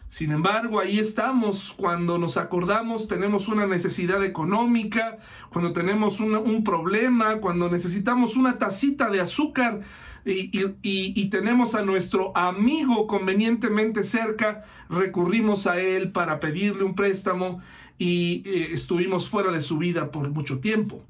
Sin 0.07 0.31
embargo, 0.31 0.79
ahí 0.79 0.99
estamos 0.99 1.73
cuando 1.75 2.17
nos 2.17 2.37
acordamos, 2.37 3.07
tenemos 3.07 3.47
una 3.47 3.65
necesidad 3.65 4.23
económica, 4.23 5.17
cuando 5.51 5.73
tenemos 5.73 6.19
un 6.19 6.63
problema, 6.63 7.37
cuando 7.37 7.69
necesitamos 7.69 8.35
una 8.35 8.57
tacita 8.59 9.09
de 9.09 9.19
azúcar 9.19 9.81
y, 10.25 11.29
tenemos 11.29 11.75
a 11.75 11.83
nuestro 11.83 12.35
amigo 12.35 13.07
convenientemente 13.07 14.03
cerca, 14.03 14.63
recurrimos 14.89 15.67
a 15.67 15.79
él 15.79 16.11
para 16.11 16.39
pedirle 16.39 16.83
un 16.83 16.95
préstamo 16.95 17.61
y 17.97 18.41
eh, 18.45 18.69
estuvimos 18.71 19.29
fuera 19.29 19.51
de 19.51 19.61
su 19.61 19.77
vida 19.77 20.11
por 20.11 20.29
mucho 20.29 20.59
tiempo. 20.59 21.03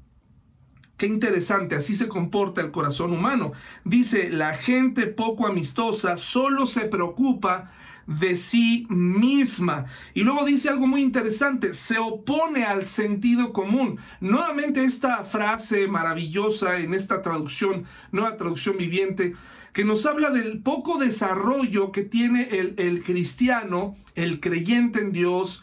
Qué 0.98 1.06
interesante, 1.06 1.74
así 1.74 1.94
se 1.94 2.08
comporta 2.08 2.60
el 2.60 2.70
corazón 2.70 3.12
humano. 3.12 3.52
Dice, 3.84 4.30
la 4.30 4.54
gente 4.54 5.06
poco 5.06 5.46
amistosa 5.46 6.16
solo 6.16 6.66
se 6.66 6.82
preocupa 6.82 7.70
de 8.06 8.36
sí 8.36 8.86
misma. 8.88 9.86
Y 10.14 10.22
luego 10.22 10.44
dice 10.44 10.68
algo 10.68 10.86
muy 10.86 11.02
interesante, 11.02 11.72
se 11.72 11.98
opone 11.98 12.64
al 12.64 12.86
sentido 12.86 13.52
común. 13.52 13.98
Nuevamente 14.20 14.84
esta 14.84 15.24
frase 15.24 15.88
maravillosa 15.88 16.78
en 16.78 16.94
esta 16.94 17.22
traducción, 17.22 17.84
nueva 18.12 18.36
traducción 18.36 18.76
viviente, 18.76 19.34
que 19.72 19.84
nos 19.84 20.06
habla 20.06 20.30
del 20.30 20.60
poco 20.62 20.98
desarrollo 20.98 21.92
que 21.92 22.02
tiene 22.02 22.48
el, 22.50 23.02
cristiano, 23.02 23.96
el 24.14 24.40
creyente 24.40 25.00
en 25.00 25.12
Dios, 25.12 25.62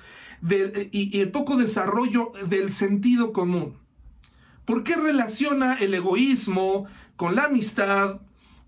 y, 0.91 1.17
y 1.17 1.21
el 1.21 1.31
poco 1.31 1.55
desarrollo 1.55 2.33
del 2.47 2.69
sentido 2.69 3.31
común. 3.31 3.75
¿Por 4.65 4.83
qué 4.83 4.95
relaciona 4.95 5.75
el 5.75 5.93
egoísmo 5.93 6.85
con 7.15 7.35
la 7.35 7.45
amistad, 7.45 8.19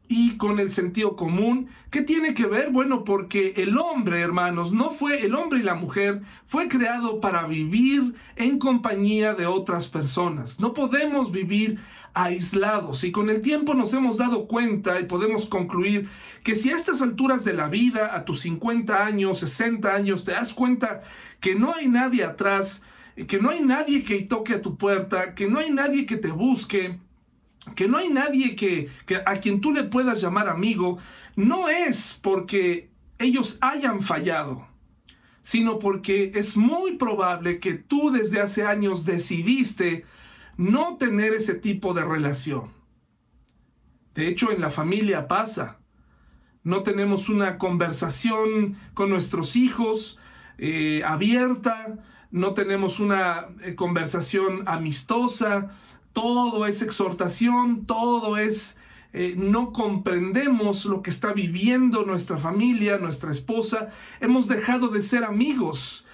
y 0.08 0.38
con 0.38 0.60
el 0.60 0.70
sentido 0.70 1.16
común. 1.16 1.68
¿Qué 1.90 2.02
tiene 2.02 2.34
que 2.34 2.46
ver? 2.46 2.72
Bueno, 2.72 3.04
porque 3.04 3.54
el 3.58 3.78
hombre, 3.78 4.22
hermanos, 4.22 4.72
no 4.74 4.92
fue 4.92 5.26
el 5.26 5.36
hombre 5.36 5.60
y 5.60 5.64
la 5.64 5.76
mujer, 5.76 6.22
fue 6.46 6.68
creado 6.68 7.20
para 7.22 7.48
vivir 7.48 8.16
en 8.36 8.60
compañía 8.60 9.34
de 9.34 9.46
otras 9.46 9.88
personas. 9.88 10.60
No 10.60 10.74
podemos 10.74 11.32
vivir 11.32 11.80
aislados 12.14 13.04
y 13.04 13.12
con 13.12 13.30
el 13.30 13.42
tiempo 13.42 13.74
nos 13.74 13.94
hemos 13.94 14.18
dado 14.18 14.48
cuenta 14.48 15.00
y 15.00 15.04
podemos 15.06 15.46
concluir 15.46 16.10
que 16.44 16.56
si 16.56 16.72
a 16.72 16.76
estas 16.76 17.02
alturas 17.02 17.44
de 17.44 17.54
la 17.54 17.68
vida, 17.68 18.16
a 18.16 18.24
tus 18.24 18.40
50 18.42 19.06
años, 19.06 19.40
60 19.40 19.94
años, 19.94 20.24
te 20.24 20.32
das 20.32 20.54
cuenta 20.54 21.02
que 21.40 21.56
no 21.56 21.76
hay 21.76 21.90
nadie 21.90 22.24
atrás, 22.24 22.82
que 23.28 23.40
no 23.40 23.50
hay 23.50 23.62
nadie 23.62 24.04
que 24.04 24.22
toque 24.22 24.54
a 24.54 24.62
tu 24.62 24.78
puerta, 24.78 25.36
que 25.36 25.48
no 25.48 25.60
hay 25.60 25.72
nadie 25.72 26.06
que 26.06 26.18
te 26.18 26.32
busque, 26.32 27.00
que 27.74 27.88
no 27.88 27.98
hay 27.98 28.10
nadie 28.10 28.56
que, 28.56 28.90
a 29.26 29.36
quien 29.38 29.62
tú 29.62 29.72
le 29.72 29.84
puedas 29.84 30.22
llamar 30.22 30.50
amigo, 30.50 30.98
no 31.36 31.70
es 31.70 32.20
porque 32.22 32.90
ellos 33.18 33.58
hayan 33.62 34.02
fallado, 34.02 34.68
sino 35.42 35.80
porque 35.80 36.32
es 36.36 36.58
muy 36.58 36.98
probable 36.98 37.60
que 37.60 37.74
tú 37.74 38.12
desde 38.12 38.42
hace 38.42 38.66
años 38.66 39.06
decidiste 39.06 40.06
no 40.58 40.98
tener 40.98 41.34
ese 41.34 41.56
tipo 41.56 41.94
de 41.94 42.04
relación. 42.04 42.72
De 44.14 44.28
hecho, 44.28 44.52
en 44.52 44.62
la 44.62 44.70
familia 44.70 45.28
pasa. 45.28 45.80
No 46.64 46.84
tenemos 46.84 47.30
una 47.30 47.58
conversación 47.58 48.78
con 48.94 49.10
nuestros 49.10 49.56
hijos 49.56 50.18
eh, 50.58 51.04
abierta, 51.06 52.00
no 52.32 52.54
tenemos 52.54 53.00
una 53.00 53.48
eh, 53.62 53.76
conversación 53.76 54.64
amistosa, 54.66 55.76
todo 56.16 56.66
es 56.66 56.82
exhortación, 56.82 57.86
todo 57.86 58.38
es... 58.38 58.78
Eh, 59.18 59.36
no 59.38 59.72
comprendemos 59.72 60.86
lo 60.86 61.02
que 61.02 61.10
está 61.10 61.32
viviendo 61.32 62.04
nuestra 62.04 62.38
familia, 62.38 62.98
nuestra 62.98 63.32
esposa, 63.32 63.90
hemos 64.20 64.50
dejado 64.50 64.90
de 64.90 65.02
ser 65.02 65.24
amigos. 65.24 66.06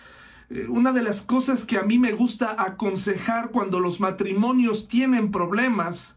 Eh, 0.51 0.67
una 0.70 0.91
de 0.91 1.01
las 1.01 1.24
cosas 1.24 1.65
que 1.65 1.77
a 1.77 1.84
mí 1.84 1.98
me 1.98 2.12
gusta 2.12 2.55
aconsejar 2.62 3.50
cuando 3.50 3.79
los 3.79 4.00
matrimonios 4.00 4.88
tienen 4.88 5.31
problemas 5.31 6.15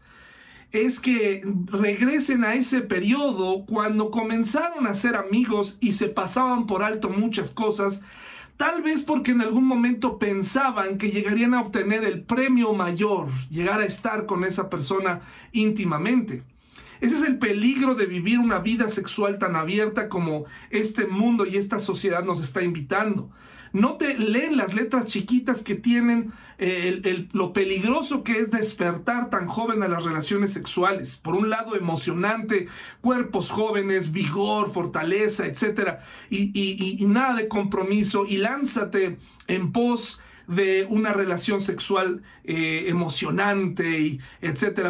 es 0.71 0.99
que 0.99 1.41
regresen 1.67 2.43
a 2.43 2.53
ese 2.53 2.81
periodo 2.81 3.65
cuando 3.65 4.11
comenzaron 4.11 4.85
a 4.85 4.93
ser 4.93 5.15
amigos 5.15 5.77
y 5.79 5.93
se 5.93 6.07
pasaban 6.07 6.67
por 6.67 6.83
alto 6.83 7.09
muchas 7.09 7.49
cosas 7.49 8.03
Tal 8.57 8.81
vez 8.81 9.03
porque 9.03 9.31
en 9.31 9.41
algún 9.41 9.65
momento 9.65 10.17
pensaban 10.17 10.97
que 10.97 11.11
llegarían 11.11 11.53
a 11.53 11.61
obtener 11.61 12.05
el 12.05 12.23
premio 12.23 12.73
mayor, 12.73 13.27
llegar 13.49 13.81
a 13.81 13.85
estar 13.85 14.25
con 14.25 14.45
esa 14.45 14.69
persona 14.69 15.21
íntimamente. 15.51 16.43
Ese 17.01 17.15
es 17.15 17.23
el 17.23 17.37
peligro 17.37 17.95
de 17.95 18.05
vivir 18.05 18.39
una 18.39 18.59
vida 18.59 18.87
sexual 18.87 19.39
tan 19.39 19.57
abierta 19.57 20.07
como 20.07 20.45
este 20.69 21.05
mundo 21.05 21.45
y 21.45 21.57
esta 21.57 21.79
sociedad 21.79 22.23
nos 22.23 22.39
está 22.39 22.63
invitando. 22.63 23.29
No 23.75 23.97
te 23.97 24.17
leen 24.17 24.55
las 24.55 24.73
letras 24.73 25.05
chiquitas 25.05 25.61
que 25.61 25.75
tienen 25.75 26.31
eh, 26.59 27.27
lo 27.33 27.51
peligroso 27.51 28.23
que 28.23 28.39
es 28.39 28.49
despertar 28.49 29.29
tan 29.29 29.47
joven 29.47 29.83
a 29.83 29.89
las 29.89 30.05
relaciones 30.05 30.53
sexuales. 30.53 31.17
Por 31.17 31.35
un 31.35 31.49
lado, 31.49 31.75
emocionante, 31.75 32.69
cuerpos 33.01 33.51
jóvenes, 33.51 34.13
vigor, 34.13 34.71
fortaleza, 34.71 35.45
etc. 35.45 35.97
Y, 36.29 37.05
nada 37.05 37.35
de 37.35 37.49
compromiso. 37.49 38.25
Y 38.25 38.37
lánzate 38.37 39.17
en 39.47 39.73
pos 39.73 40.21
de 40.47 40.87
una 40.89 41.11
relación 41.11 41.59
sexual 41.59 42.23
eh, 42.45 42.85
emocionante, 42.87 43.99
y. 43.99 44.21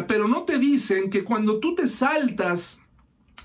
Pero 0.06 0.28
no 0.28 0.44
te 0.44 0.60
dicen 0.60 1.10
que 1.10 1.24
cuando 1.24 1.58
tú 1.58 1.74
te 1.74 1.88
saltas 1.88 2.78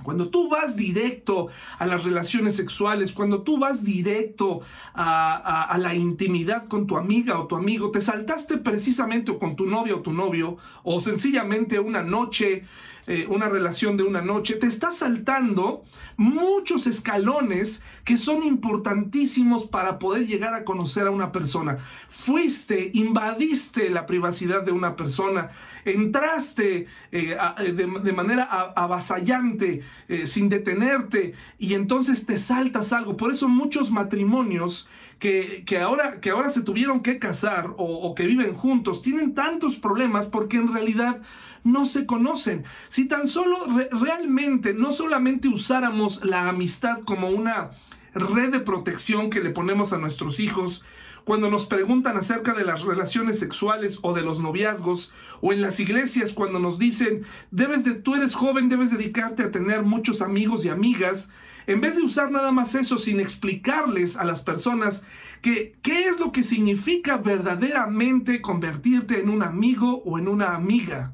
cuando 0.03 0.29
tú 0.29 0.49
vas 0.49 0.75
directo 0.75 1.47
a 1.77 1.85
las 1.85 2.03
relaciones 2.03 2.55
sexuales, 2.55 3.13
cuando 3.13 3.41
tú 3.41 3.57
vas 3.57 3.83
directo 3.83 4.61
a, 4.93 5.77
la 5.79 5.95
intimidad 5.95 6.67
con 6.67 6.87
tu 6.87 6.97
amiga 6.97 7.39
o 7.39 7.47
tu 7.47 7.55
amigo, 7.55 7.91
te 7.91 8.01
saltaste 8.01 8.57
precisamente 8.57 9.31
o 9.31 9.39
con 9.39 9.55
tu 9.55 9.65
novia 9.65 9.95
o 9.95 10.01
tu 10.01 10.13
novio, 10.13 10.57
o 10.83 11.01
sencillamente 11.01 11.79
una 11.79 12.03
noche 12.03 12.63
eh, 13.07 13.25
una 13.29 13.49
relación 13.49 13.97
de 13.97 14.03
una 14.03 14.21
noche, 14.21 14.55
te 14.55 14.67
está 14.67 14.91
saltando 14.91 15.83
muchos 16.17 16.87
escalones 16.87 17.81
que 18.05 18.17
son 18.17 18.43
importantísimos 18.43 19.65
para 19.65 19.99
poder 19.99 20.27
llegar 20.27 20.53
a 20.53 20.63
conocer 20.63 21.07
a 21.07 21.11
una 21.11 21.31
persona. 21.31 21.79
Fuiste, 22.09 22.91
invadiste 22.93 23.89
la 23.89 24.05
privacidad 24.05 24.63
de 24.63 24.71
una 24.71 24.95
persona, 24.95 25.49
entraste 25.85 26.87
eh, 27.11 27.37
eh, 27.59 27.71
de, 27.73 28.13
manera 28.13 28.43
avasallante, 28.75 29.81
sin 30.25 30.49
detenerte, 30.49 31.33
y 31.57 31.73
entonces 31.73 32.25
te 32.25 32.37
saltas 32.37 32.93
algo. 32.93 33.17
Por 33.17 33.31
eso 33.31 33.47
muchos 33.47 33.89
matrimonios 33.91 34.87
que, 35.19 35.63
ahora, 35.79 36.19
que 36.19 36.31
ahora 36.31 36.49
se 36.49 36.61
tuvieron 36.61 37.01
que 37.01 37.19
casar 37.19 37.73
o 37.77 38.13
que 38.15 38.25
viven 38.25 38.53
juntos 38.53 39.01
tienen 39.01 39.33
tantos 39.33 39.75
problemas 39.75 40.25
porque 40.25 40.57
en 40.57 40.73
realidad 40.73 41.21
no 41.63 41.85
se 41.85 42.05
conocen. 42.05 42.63
Si 42.89 43.07
tan 43.07 43.27
solo 43.27 43.57
realmente, 43.91 44.73
no 44.73 44.91
solamente 44.91 45.47
usáramos 45.47 46.23
la 46.25 46.49
amistad 46.49 46.99
como 47.01 47.29
una 47.29 47.71
red 48.13 48.51
de 48.51 48.59
protección 48.59 49.29
que 49.29 49.41
le 49.41 49.51
ponemos 49.51 49.93
a 49.93 49.97
nuestros 49.97 50.39
hijos, 50.39 50.83
cuando 51.23 51.49
nos 51.49 51.65
preguntan 51.65 52.17
acerca 52.17 52.53
de 52.53 52.65
las 52.65 52.81
relaciones 52.81 53.37
sexuales 53.37 53.99
o 54.01 54.13
de 54.13 54.23
los 54.23 54.39
noviazgos, 54.39 55.11
o 55.39 55.53
en 55.53 55.61
las 55.61 55.79
iglesias 55.79 56.33
cuando 56.33 56.59
nos 56.59 56.79
dicen, 56.79 57.23
debes 57.51 57.83
de, 57.83 57.93
tú 57.93 58.15
eres 58.15 58.33
joven, 58.33 58.69
debes 58.69 58.91
dedicarte 58.91 59.43
a 59.43 59.51
tener 59.51 59.83
muchos 59.83 60.21
amigos 60.21 60.65
y 60.65 60.69
amigas, 60.69 61.29
en 61.67 61.79
vez 61.79 61.95
de 61.95 62.01
usar 62.01 62.31
nada 62.31 62.51
más 62.51 62.73
eso 62.73 62.97
sin 62.97 63.19
explicarles 63.19 64.17
a 64.17 64.23
las 64.23 64.41
personas 64.41 65.03
que 65.41 65.75
qué 65.83 66.07
es 66.07 66.19
lo 66.19 66.31
que 66.31 66.43
significa 66.43 67.17
verdaderamente 67.17 68.41
convertirte 68.41 69.19
en 69.19 69.29
un 69.29 69.43
amigo 69.43 70.01
o 70.03 70.17
en 70.17 70.27
una 70.27 70.55
amiga. 70.55 71.13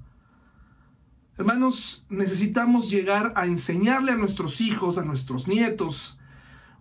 Hermanos, 1.37 2.03
necesitamos 2.09 2.89
llegar 2.89 3.33
a 3.35 3.45
enseñarle 3.45 4.11
a 4.11 4.17
nuestros 4.17 4.59
hijos, 4.59 4.97
a 4.97 5.03
nuestros 5.03 5.47
nietos, 5.47 6.17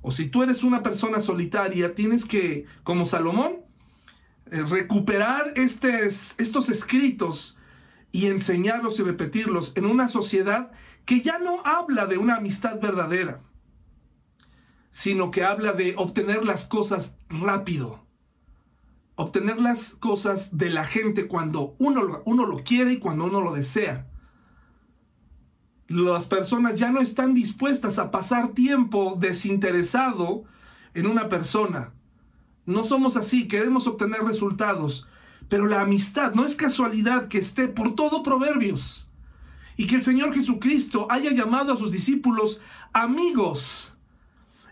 o 0.00 0.10
si 0.10 0.28
tú 0.28 0.42
eres 0.42 0.62
una 0.62 0.82
persona 0.82 1.20
solitaria, 1.20 1.94
tienes 1.94 2.24
que, 2.24 2.64
como 2.82 3.04
Salomón, 3.04 3.56
eh, 4.50 4.62
recuperar 4.62 5.52
estos 5.56 6.70
escritos 6.70 7.58
y 8.12 8.28
enseñarlos 8.28 8.98
y 8.98 9.02
repetirlos 9.02 9.76
en 9.76 9.84
una 9.84 10.08
sociedad 10.08 10.72
que 11.04 11.20
ya 11.20 11.38
no 11.38 11.60
habla 11.66 12.06
de 12.06 12.16
una 12.16 12.36
amistad 12.36 12.80
verdadera, 12.80 13.42
sino 14.90 15.30
que 15.30 15.44
habla 15.44 15.72
de 15.72 15.94
obtener 15.98 16.46
las 16.46 16.64
cosas 16.64 17.18
rápido, 17.28 18.06
obtener 19.16 19.60
las 19.60 19.96
cosas 19.96 20.56
de 20.56 20.70
la 20.70 20.84
gente 20.84 21.26
cuando 21.26 21.74
uno, 21.78 22.22
uno 22.24 22.46
lo 22.46 22.64
quiere 22.64 22.92
y 22.92 22.98
cuando 22.98 23.26
uno 23.26 23.42
lo 23.42 23.52
desea 23.52 24.06
las 25.88 26.26
personas 26.26 26.76
ya 26.76 26.90
no 26.90 27.00
están 27.00 27.34
dispuestas 27.34 27.98
a 27.98 28.10
pasar 28.10 28.48
tiempo 28.48 29.16
desinteresado 29.18 30.44
en 30.94 31.06
una 31.06 31.28
persona. 31.28 31.92
No 32.64 32.82
somos 32.82 33.16
así, 33.16 33.46
queremos 33.46 33.86
obtener 33.86 34.22
resultados. 34.22 35.06
Pero 35.48 35.66
la 35.66 35.82
amistad 35.82 36.34
no 36.34 36.44
es 36.44 36.56
casualidad 36.56 37.28
que 37.28 37.38
esté 37.38 37.68
por 37.68 37.94
todo 37.94 38.24
Proverbios. 38.24 39.06
Y 39.76 39.86
que 39.86 39.96
el 39.96 40.02
Señor 40.02 40.34
Jesucristo 40.34 41.06
haya 41.10 41.30
llamado 41.30 41.72
a 41.72 41.76
sus 41.76 41.92
discípulos 41.92 42.60
amigos. 42.92 43.94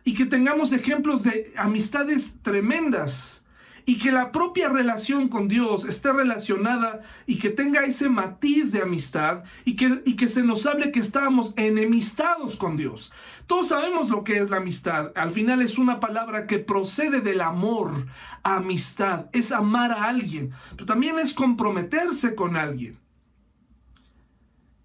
Y 0.03 0.15
que 0.15 0.27
tengamos 0.27 0.73
ejemplos 0.73 1.23
de 1.23 1.53
amistades 1.57 2.35
tremendas 2.43 3.44
y 3.87 3.99
que 3.99 4.13
la 4.13 4.33
propia 4.33 4.69
relación 4.69 5.29
con 5.29 5.49
Dios 5.49 5.85
esté 5.85 6.13
relacionada 6.13 7.03
y 7.27 7.39
que 7.39 7.51
tenga 7.51 7.85
ese 7.85 8.09
matiz 8.09 8.73
de 8.73 8.83
amistad 8.83 9.45
y 9.65 9.77
que, 9.77 10.03
y 10.07 10.17
que 10.17 10.29
se 10.29 10.43
nos 10.43 10.65
hable 10.65 10.91
que 10.91 11.01
estábamos 11.01 11.53
enemistados 11.57 12.57
con 12.57 12.77
Dios. 12.77 13.13
Todos 13.47 13.69
sabemos 13.69 14.09
lo 14.09 14.25
que 14.25 14.39
es 14.39 14.49
la 14.49 14.57
amistad. 14.57 15.13
Al 15.15 15.31
final 15.31 15.61
es 15.61 15.77
una 15.77 16.01
palabra 16.01 16.47
que 16.47 16.59
procede 16.59 17.21
del 17.21 17.43
amor, 17.43 18.07
amistad. 18.43 19.27
Es 19.33 19.53
amar 19.53 19.93
a 19.93 20.05
alguien, 20.05 20.53
pero 20.71 20.87
también 20.87 21.19
es 21.19 21.35
comprometerse 21.35 22.35
con 22.35 22.57
alguien. 22.57 22.99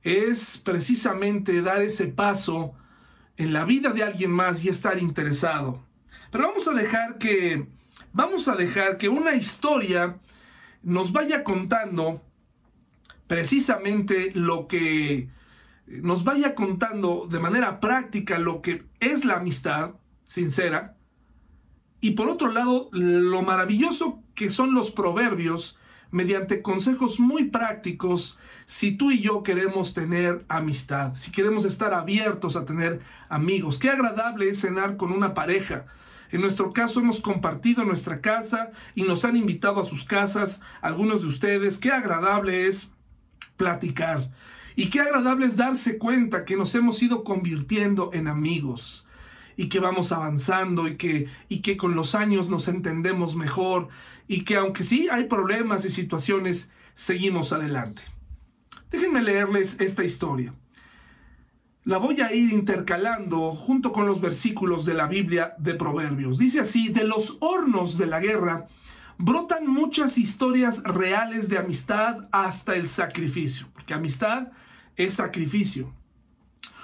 Es 0.02 0.58
precisamente 0.58 1.62
dar 1.62 1.82
ese 1.84 2.08
paso 2.08 2.74
en 3.38 3.54
la 3.54 3.64
vida 3.64 3.92
de 3.92 4.04
alguien 4.04 4.32
más 4.32 4.64
y 4.66 4.70
estar 4.70 5.00
interesado. 5.00 5.82
Pero 6.32 6.48
vamos 6.48 6.68
a 6.68 6.74
dejar 6.74 7.18
que 7.18 7.79
vamos 8.14 8.48
a 8.48 8.56
dejar 8.56 8.98
que 8.98 9.10
una 9.10 9.36
historia 9.36 10.18
nos 10.84 11.12
vaya 11.12 11.44
contando 11.44 12.22
precisamente 13.28 14.32
lo 14.34 14.68
que 14.68 15.30
nos 15.86 16.24
vaya 16.24 16.56
contando 16.56 17.28
de 17.30 17.40
manera 17.40 17.80
práctica 17.80 18.40
lo 18.40 18.62
que 18.62 18.86
es 19.00 19.26
la 19.26 19.38
amistad 19.38 19.92
sincera 20.24 20.96
y 22.02 22.12
por 22.12 22.30
otro 22.30 22.52
lado 22.52 22.90
lo 22.92 23.42
maravilloso 23.42 24.24
que 24.36 24.50
son 24.50 24.74
los 24.74 24.92
proverbios 24.92 25.78
mediante 26.12 26.62
consejos 26.62 27.20
muy 27.20 27.46
prácticos 27.46 28.38
si 28.66 28.96
tú 28.96 29.12
y 29.12 29.20
yo 29.20 29.44
queremos 29.44 29.94
tener 29.94 30.46
amistad, 30.48 31.14
si 31.16 31.32
queremos 31.32 31.66
estar 31.66 31.94
abiertos 31.94 32.56
a 32.56 32.66
tener 32.66 33.02
amigos. 33.30 33.80
Qué 33.80 33.90
agradable 33.90 34.50
es 34.50 34.62
cenar 34.62 34.98
con 34.98 35.12
una 35.12 35.34
pareja 35.34 35.86
en 36.32 36.42
nuestro 36.42 36.74
caso 36.74 37.00
hemos 37.00 37.22
compartido 37.22 37.84
nuestra 37.84 38.22
casa 38.22 38.72
y 38.96 39.04
nos 39.04 39.26
han 39.26 39.36
invitado 39.36 39.82
a 39.82 39.86
sus 39.86 40.04
casas, 40.04 40.62
algunos 40.82 41.22
de 41.22 41.28
ustedes. 41.28 41.78
Qué 41.78 41.92
agradable 41.92 42.68
es 42.68 42.90
platicar. 43.58 44.30
Y 44.76 44.90
qué 44.90 45.02
agradable 45.02 45.48
es 45.48 45.58
darse 45.58 45.98
cuenta 45.98 46.46
que 46.46 46.56
nos 46.56 46.74
hemos 46.76 47.02
ido 47.02 47.24
convirtiendo 47.24 48.12
en 48.14 48.28
amigos 48.28 49.06
y 49.58 49.68
que 49.68 49.80
vamos 49.80 50.12
avanzando 50.12 50.88
y 50.88 50.96
que, 50.96 51.28
y 51.50 51.60
que 51.60 51.76
con 51.76 51.96
los 51.96 52.16
años 52.16 52.48
nos 52.48 52.68
entendemos 52.68 53.36
mejor 53.36 53.90
y 54.28 54.46
que 54.46 54.56
aunque 54.56 54.84
sí 54.84 55.10
hay 55.12 55.26
problemas 55.26 55.84
y 55.84 55.90
situaciones, 55.90 56.72
seguimos 56.94 57.52
adelante. 57.52 58.04
Déjenme 58.92 59.22
leerles 59.22 59.76
esta 59.80 60.04
historia 60.04 60.54
la 61.90 61.98
voy 61.98 62.22
a 62.22 62.32
ir 62.32 62.54
intercalando 62.54 63.52
junto 63.52 63.92
con 63.92 64.06
los 64.06 64.22
versículos 64.22 64.86
de 64.86 64.94
la 64.94 65.08
Biblia 65.08 65.56
de 65.58 65.74
Proverbios. 65.74 66.38
Dice 66.38 66.60
así, 66.60 66.90
de 66.90 67.04
los 67.04 67.38
hornos 67.40 67.98
de 67.98 68.06
la 68.06 68.20
guerra 68.20 68.68
brotan 69.18 69.66
muchas 69.66 70.20
historias 70.20 70.84
reales 70.84 71.50
de 71.50 71.58
amistad 71.58 72.28
hasta 72.32 72.76
el 72.76 72.88
sacrificio, 72.88 73.70
porque 73.74 73.96
amistad 73.96 74.50
es 74.98 75.16
sacrificio. 75.16 75.92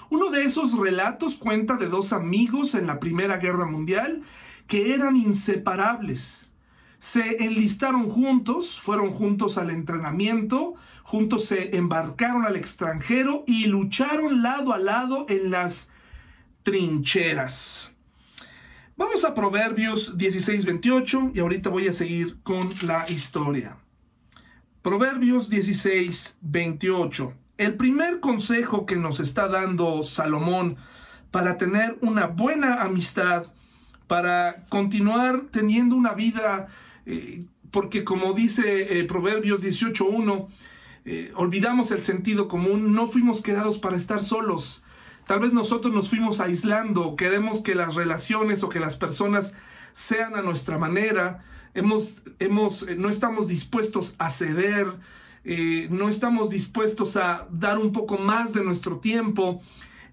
Uno 0.09 0.31
de 0.31 0.41
esos 0.41 0.75
relatos 0.75 1.35
cuenta 1.35 1.77
de 1.77 1.85
dos 1.85 2.11
amigos 2.11 2.73
en 2.73 2.87
la 2.87 2.99
Primera 2.99 3.37
Guerra 3.37 3.67
Mundial 3.67 4.23
que 4.65 4.95
eran 4.95 5.17
inseparables. 5.17 6.49
Se 6.97 7.45
enlistaron 7.45 8.09
juntos, 8.09 8.81
fueron 8.81 9.11
juntos 9.11 9.59
al 9.59 9.69
entrenamiento, 9.69 10.73
juntos 11.05 11.45
se 11.45 11.77
embarcaron 11.77 12.45
al 12.45 12.55
extranjero 12.55 13.43
y 13.45 13.67
lucharon 13.67 14.41
lado 14.41 14.73
a 14.73 14.79
lado 14.79 15.27
en 15.29 15.51
las 15.51 15.91
trincheras. 16.63 17.91
Vamos 18.97 19.23
a 19.23 19.35
Proverbios 19.35 20.17
16, 20.17 20.65
28 20.65 21.31
y 21.35 21.39
ahorita 21.41 21.69
voy 21.69 21.87
a 21.87 21.93
seguir 21.93 22.37
con 22.41 22.71
la 22.87 23.05
historia. 23.07 23.77
Proverbios 24.81 25.47
16, 25.47 26.39
28. 26.41 27.33
El 27.59 27.75
primer 27.75 28.19
consejo 28.19 28.87
que 28.87 28.95
nos 28.95 29.19
está 29.19 29.47
dando 29.47 30.01
Salomón 30.01 30.77
para 31.29 31.57
tener 31.57 31.99
una 32.01 32.25
buena 32.25 32.81
amistad, 32.81 33.45
para 34.07 34.65
continuar 34.69 35.43
teniendo 35.51 35.95
una 35.95 36.13
vida, 36.13 36.67
eh, 37.05 37.45
porque 37.69 38.03
como 38.03 38.33
dice 38.33 38.99
eh, 38.99 39.03
Proverbios 39.03 39.63
18.1, 39.63 40.47
eh, 41.05 41.31
olvidamos 41.35 41.91
el 41.91 42.01
sentido 42.01 42.47
común, 42.47 42.93
no 42.93 43.07
fuimos 43.07 43.43
creados 43.43 43.77
para 43.77 43.95
estar 43.95 44.23
solos. 44.23 44.83
Tal 45.27 45.39
vez 45.39 45.53
nosotros 45.53 45.93
nos 45.93 46.09
fuimos 46.09 46.39
aislando, 46.39 47.15
queremos 47.15 47.61
que 47.61 47.75
las 47.75 47.93
relaciones 47.93 48.63
o 48.63 48.69
que 48.69 48.79
las 48.79 48.95
personas 48.95 49.55
sean 49.93 50.35
a 50.35 50.41
nuestra 50.41 50.77
manera, 50.77 51.43
hemos, 51.75 52.21
hemos, 52.39 52.87
eh, 52.87 52.95
no 52.95 53.09
estamos 53.09 53.47
dispuestos 53.47 54.15
a 54.17 54.29
ceder, 54.31 54.87
eh, 55.43 55.87
no 55.91 56.09
estamos 56.09 56.49
dispuestos 56.49 57.17
a 57.17 57.47
dar 57.51 57.77
un 57.77 57.91
poco 57.91 58.17
más 58.17 58.53
de 58.53 58.63
nuestro 58.63 58.97
tiempo. 58.97 59.61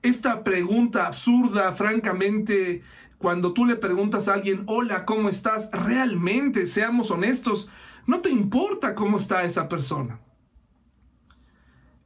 Esta 0.02 0.44
pregunta 0.44 1.06
absurda, 1.06 1.72
francamente, 1.72 2.82
cuando 3.16 3.54
tú 3.54 3.64
le 3.64 3.76
preguntas 3.76 4.28
a 4.28 4.34
alguien, 4.34 4.64
hola, 4.66 5.06
¿cómo 5.06 5.30
estás? 5.30 5.70
Realmente, 5.72 6.66
seamos 6.66 7.10
honestos, 7.10 7.70
no 8.06 8.20
te 8.20 8.30
importa 8.30 8.94
cómo 8.94 9.16
está 9.16 9.44
esa 9.44 9.68
persona. 9.68 10.18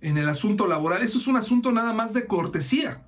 En 0.07 0.19
el 0.19 0.29
asunto 0.29 0.69
laboral, 0.69 1.03
eso 1.03 1.19
es 1.19 1.27
un 1.27 1.35
asunto 1.35 1.73
nada 1.73 1.93
más 1.93 2.13
de 2.13 2.29
cortesía. 2.29 3.03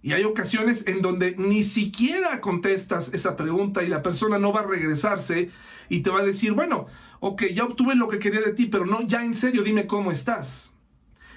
Y 0.00 0.12
hay 0.12 0.22
ocasiones 0.22 0.86
en 0.86 1.02
donde 1.02 1.34
ni 1.36 1.64
siquiera 1.64 2.40
contestas 2.40 3.10
esa 3.12 3.36
pregunta 3.36 3.82
y 3.82 3.88
la 3.88 4.04
persona 4.04 4.38
no 4.38 4.52
va 4.52 4.60
a 4.60 4.66
regresarse 4.68 5.50
y 5.88 6.02
te 6.02 6.10
va 6.10 6.20
a 6.20 6.24
decir, 6.24 6.52
bueno, 6.52 6.86
ok, 7.18 7.46
ya 7.52 7.64
obtuve 7.64 7.96
lo 7.96 8.06
que 8.06 8.20
quería 8.20 8.42
de 8.42 8.52
ti, 8.52 8.66
pero 8.66 8.86
no, 8.86 9.02
ya 9.02 9.24
en 9.24 9.34
serio, 9.34 9.64
dime 9.64 9.88
cómo 9.88 10.12
estás. 10.12 10.70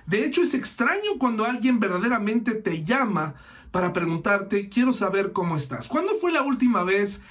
De 0.05 0.23
hecho, 0.25 0.43
es 0.43 0.53
extraño 0.53 1.17
cuando 1.17 1.45
alguien 1.45 1.79
verdaderamente 1.79 2.53
te 2.53 2.83
llama 2.83 3.33
para 3.71 3.93
preguntarte, 3.93 4.69
quiero 4.69 4.93
saber 4.93 5.31
cómo 5.31 5.57
estás. 5.57 5.87
¿Cuándo 5.87 6.19
fue 6.21 6.31
la 6.31 6.43
última 6.43 6.83
vez 6.83 7.23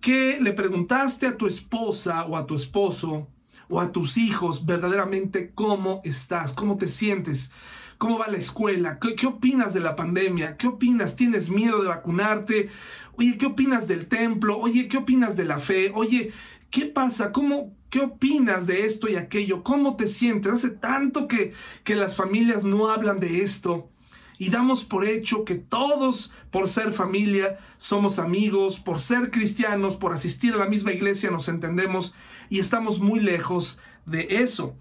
que 0.00 0.38
le 0.40 0.52
preguntaste 0.52 1.26
a 1.26 1.36
tu 1.36 1.48
esposa 1.48 2.26
o 2.26 2.36
a 2.36 2.46
tu 2.46 2.54
esposo 2.54 3.26
o 3.68 3.80
a 3.80 3.92
tus 3.92 4.16
hijos 4.16 4.66
verdaderamente 4.66 5.52
cómo 5.54 6.00
estás, 6.04 6.52
cómo 6.52 6.78
te 6.78 6.88
sientes? 6.88 7.50
¿Cómo 7.98 8.18
va 8.18 8.28
la 8.28 8.38
escuela? 8.38 8.98
¿Qué, 9.00 9.26
opinas 9.26 9.74
de 9.74 9.80
la 9.80 9.96
pandemia? 9.96 10.56
¿Qué 10.56 10.68
opinas? 10.68 11.16
¿Tienes 11.16 11.50
miedo 11.50 11.82
de 11.82 11.88
vacunarte? 11.88 12.68
Oye, 13.16 13.36
¿qué 13.36 13.46
opinas 13.46 13.88
del 13.88 14.06
templo? 14.06 14.58
Oye, 14.58 14.86
¿qué 14.86 14.98
opinas 14.98 15.36
de 15.36 15.44
la 15.44 15.58
fe? 15.58 15.90
Oye, 15.94 16.30
¿qué 16.70 16.86
pasa? 16.86 17.32
¿Cómo, 17.32 17.74
¿Qué 17.90 18.00
opinas 18.00 18.68
de 18.68 18.86
esto 18.86 19.08
y 19.08 19.16
aquello? 19.16 19.64
¿Cómo 19.64 19.96
te 19.96 20.06
sientes? 20.06 20.52
Hace 20.52 20.70
tanto 20.70 21.26
que, 21.26 21.52
que 21.82 21.96
las 21.96 22.14
familias 22.14 22.62
no 22.62 22.88
hablan 22.88 23.18
de 23.18 23.42
esto 23.42 23.90
y 24.38 24.50
damos 24.50 24.84
por 24.84 25.04
hecho 25.04 25.44
que 25.44 25.56
todos, 25.56 26.32
por 26.50 26.68
ser 26.68 26.92
familia, 26.92 27.58
somos 27.76 28.18
amigos, 28.18 28.78
por 28.78 29.00
ser 29.00 29.30
cristianos, 29.30 29.96
por 29.96 30.12
asistir 30.12 30.54
a 30.54 30.58
la 30.58 30.66
misma 30.66 30.92
iglesia, 30.92 31.30
nos 31.30 31.48
entendemos 31.48 32.14
y 32.48 32.60
estamos 32.60 33.00
muy 33.00 33.20
lejos 33.20 33.80
de 34.06 34.42
eso. 34.42 34.76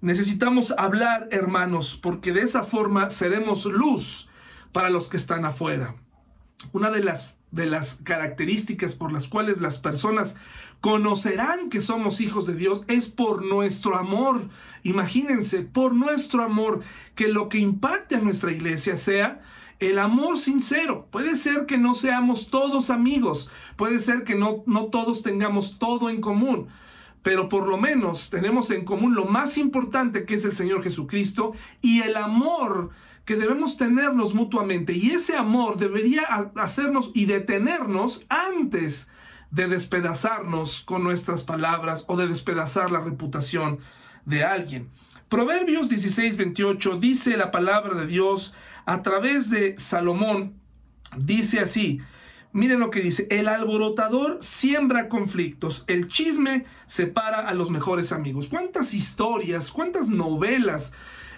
Necesitamos 0.00 0.74
hablar, 0.76 1.28
hermanos, 1.30 1.98
porque 2.00 2.32
de 2.32 2.40
esa 2.40 2.64
forma 2.64 3.10
seremos 3.10 3.64
luz 3.64 4.28
para 4.72 4.90
los 4.90 5.08
que 5.08 5.16
están 5.16 5.44
afuera. 5.44 5.94
Una 6.72 6.90
de 6.90 7.04
las, 7.04 7.36
de 7.50 7.66
las 7.66 7.98
características 8.04 8.94
por 8.94 9.12
las 9.12 9.28
cuales 9.28 9.60
las 9.60 9.78
personas 9.78 10.36
conocerán 10.80 11.68
que 11.68 11.80
somos 11.80 12.20
hijos 12.20 12.46
de 12.46 12.54
Dios 12.54 12.84
es 12.88 13.08
por 13.08 13.44
nuestro 13.44 13.96
amor. 13.96 14.48
Imagínense, 14.82 15.62
por 15.62 15.94
nuestro 15.94 16.42
amor, 16.42 16.80
que 17.14 17.28
lo 17.28 17.48
que 17.48 17.58
impacte 17.58 18.16
a 18.16 18.20
nuestra 18.20 18.52
iglesia 18.52 18.96
sea 18.96 19.40
el 19.78 19.98
amor 19.98 20.38
sincero. 20.38 21.08
Puede 21.10 21.36
ser 21.36 21.66
que 21.66 21.78
no 21.78 21.94
seamos 21.94 22.48
todos 22.48 22.90
amigos, 22.90 23.50
puede 23.76 24.00
ser 24.00 24.24
que 24.24 24.34
no, 24.34 24.62
no 24.66 24.86
todos 24.86 25.22
tengamos 25.22 25.78
todo 25.78 26.10
en 26.10 26.20
común, 26.20 26.68
pero 27.22 27.48
por 27.48 27.66
lo 27.66 27.76
menos 27.76 28.30
tenemos 28.30 28.70
en 28.70 28.84
común 28.84 29.14
lo 29.14 29.24
más 29.24 29.58
importante 29.58 30.24
que 30.24 30.34
es 30.34 30.44
el 30.44 30.52
Señor 30.52 30.82
Jesucristo 30.82 31.52
y 31.80 32.02
el 32.02 32.16
amor 32.16 32.90
que 33.24 33.36
debemos 33.36 33.76
tenernos 33.76 34.34
mutuamente. 34.34 34.92
Y 34.92 35.10
ese 35.10 35.36
amor 35.36 35.76
debería 35.76 36.22
hacernos 36.56 37.10
y 37.14 37.26
detenernos 37.26 38.24
antes 38.28 39.08
de 39.50 39.68
despedazarnos 39.68 40.82
con 40.82 41.02
nuestras 41.02 41.42
palabras 41.42 42.04
o 42.08 42.16
de 42.16 42.28
despedazar 42.28 42.90
la 42.90 43.00
reputación 43.00 43.80
de 44.24 44.44
alguien. 44.44 44.90
Proverbios 45.28 45.88
16, 45.88 46.36
28 46.36 46.96
dice 46.96 47.36
la 47.36 47.50
palabra 47.50 47.94
de 47.94 48.06
Dios 48.06 48.54
a 48.84 49.02
través 49.02 49.50
de 49.50 49.78
Salomón, 49.78 50.54
dice 51.16 51.60
así, 51.60 52.00
Miren 52.52 52.80
lo 52.80 52.90
que 52.90 53.00
dice, 53.00 53.28
el 53.30 53.46
alborotador 53.46 54.38
siembra 54.40 55.08
conflictos, 55.08 55.84
el 55.86 56.08
chisme 56.08 56.64
separa 56.86 57.48
a 57.48 57.54
los 57.54 57.70
mejores 57.70 58.10
amigos. 58.10 58.48
¿Cuántas 58.48 58.92
historias, 58.92 59.70
cuántas 59.70 60.08
novelas 60.08 60.92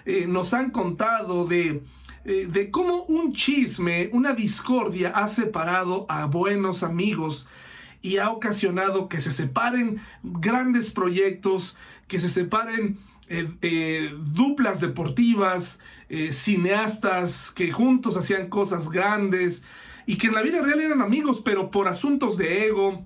eh, 0.05 0.25
nos 0.27 0.53
han 0.53 0.71
contado 0.71 1.45
de, 1.45 1.83
eh, 2.25 2.47
de 2.51 2.71
cómo 2.71 3.03
un 3.03 3.33
chisme, 3.33 4.09
una 4.11 4.33
discordia 4.33 5.09
ha 5.09 5.27
separado 5.27 6.05
a 6.09 6.25
buenos 6.25 6.83
amigos 6.83 7.47
y 8.01 8.17
ha 8.17 8.29
ocasionado 8.29 9.07
que 9.07 9.21
se 9.21 9.31
separen 9.31 10.01
grandes 10.23 10.91
proyectos, 10.91 11.77
que 12.07 12.19
se 12.19 12.27
separen 12.27 12.97
eh, 13.29 14.13
duplas 14.33 14.81
deportivas, 14.81 15.79
cineastas 16.31 17.49
que 17.49 17.71
juntos 17.71 18.17
hacían 18.17 18.49
cosas 18.49 18.89
grandes, 18.89 19.63
y 20.05 20.17
que 20.17 20.27
en 20.27 20.33
la 20.33 20.41
vida 20.41 20.61
real 20.61 20.81
eran 20.81 21.01
amigos, 21.01 21.41
pero 21.43 21.71
por 21.71 21.87
asuntos 21.87 22.37
de 22.37 22.67
ego, 22.67 23.05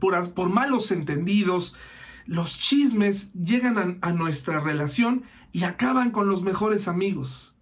por, 0.00 0.32
por 0.34 0.50
malos 0.50 0.90
entendidos, 0.90 1.74
los 2.26 2.58
chismes 2.58 3.32
llegan 3.32 3.98
a, 4.00 4.12
nuestra 4.12 4.60
relación 4.60 5.22
y 5.52 5.64
acaban 5.64 6.10
con 6.10 6.28
los 6.28 6.42
mejores 6.42 6.88
amigos. 6.88 7.54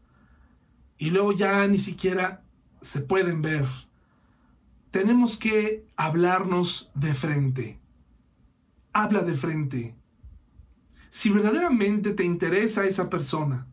Y 0.97 1.11
luego 1.11 1.33
ya 1.33 1.67
ni 1.69 1.79
siquiera 1.79 2.43
se 2.81 3.01
pueden 3.01 3.43
ver. 3.43 3.67
Tenemos 4.91 5.37
que 5.37 5.87
hablarnos 5.97 6.91
de 6.95 7.15
frente. 7.15 7.81
Habla 8.93 9.23
de 9.23 9.35
frente. 9.35 9.95
Si 11.11 11.31
verdaderamente 11.31 12.13
te 12.13 12.25
interesa 12.25 12.87
esa 12.87 13.11
persona, 13.11 13.67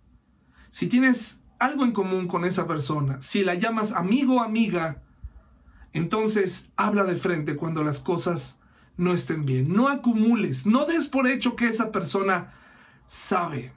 si 0.70 0.88
tienes 0.88 1.42
algo 1.60 1.86
en 1.86 1.92
común 1.92 2.28
con 2.28 2.44
esa 2.44 2.68
persona, 2.68 3.22
si 3.22 3.44
la 3.44 3.56
llamas 3.56 3.94
amigo 3.94 4.36
o 4.36 4.42
amiga, 4.42 5.04
entonces 5.94 6.70
habla 6.76 7.04
de 7.04 7.16
frente 7.16 7.56
cuando 7.56 7.84
las 7.84 8.00
cosas 8.00 8.61
no 9.02 9.16
estén 9.16 9.46
bien. 9.46 9.74
No 9.74 9.90
acumules, 9.90 10.68
no 10.68 10.86
des 10.86 11.08
por 11.08 11.28
hecho 11.28 11.56
que 11.56 11.66
esa 11.66 11.92
persona 11.92 12.54
sabe. 13.08 13.74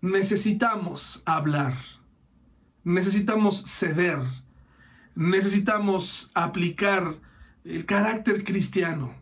Necesitamos 0.00 1.22
hablar, 1.24 1.74
necesitamos 2.82 3.62
ceder, 3.66 4.18
necesitamos 5.14 6.30
aplicar 6.34 7.20
el 7.64 7.86
carácter 7.86 8.42
cristiano. 8.42 9.14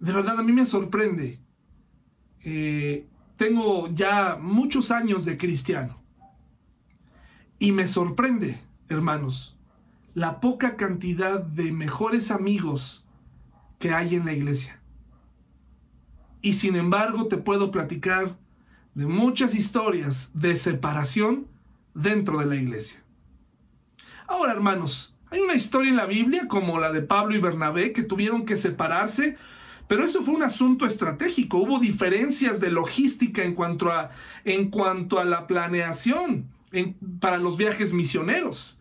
De 0.00 0.12
verdad 0.12 0.38
a 0.38 0.42
mí 0.42 0.52
me 0.52 0.64
sorprende. 0.64 1.38
Eh, 2.40 3.06
tengo 3.36 3.92
ya 3.92 4.38
muchos 4.40 4.90
años 4.90 5.26
de 5.26 5.36
cristiano. 5.36 6.00
Y 7.58 7.72
me 7.72 7.86
sorprende, 7.86 8.62
hermanos, 8.88 9.58
la 10.14 10.40
poca 10.40 10.76
cantidad 10.76 11.40
de 11.40 11.72
mejores 11.72 12.30
amigos 12.30 13.05
que 13.78 13.92
hay 13.92 14.14
en 14.14 14.24
la 14.24 14.32
iglesia. 14.32 14.80
Y 16.42 16.54
sin 16.54 16.76
embargo 16.76 17.26
te 17.26 17.36
puedo 17.36 17.70
platicar 17.70 18.36
de 18.94 19.06
muchas 19.06 19.54
historias 19.54 20.30
de 20.34 20.56
separación 20.56 21.46
dentro 21.94 22.38
de 22.38 22.46
la 22.46 22.56
iglesia. 22.56 23.02
Ahora, 24.26 24.52
hermanos, 24.52 25.14
hay 25.30 25.40
una 25.40 25.54
historia 25.54 25.90
en 25.90 25.96
la 25.96 26.06
Biblia 26.06 26.48
como 26.48 26.78
la 26.78 26.92
de 26.92 27.02
Pablo 27.02 27.34
y 27.34 27.40
Bernabé 27.40 27.92
que 27.92 28.02
tuvieron 28.02 28.44
que 28.44 28.56
separarse 28.56 29.36
pero 29.88 30.04
eso 30.04 30.22
fue 30.22 30.34
un 30.34 30.42
asunto 30.42 30.84
estratégico. 30.86 31.58
Hubo 31.58 31.78
diferencias 31.78 32.60
de 32.60 32.70
logística 32.70 33.44
en 33.44 33.54
cuanto 33.54 33.92
a, 33.92 34.10
en 34.44 34.70
cuanto 34.70 35.18
a 35.18 35.24
la 35.24 35.46
planeación 35.46 36.48
para 37.20 37.38
los 37.38 37.56
viajes 37.56 37.92
misioneros. 37.92 38.76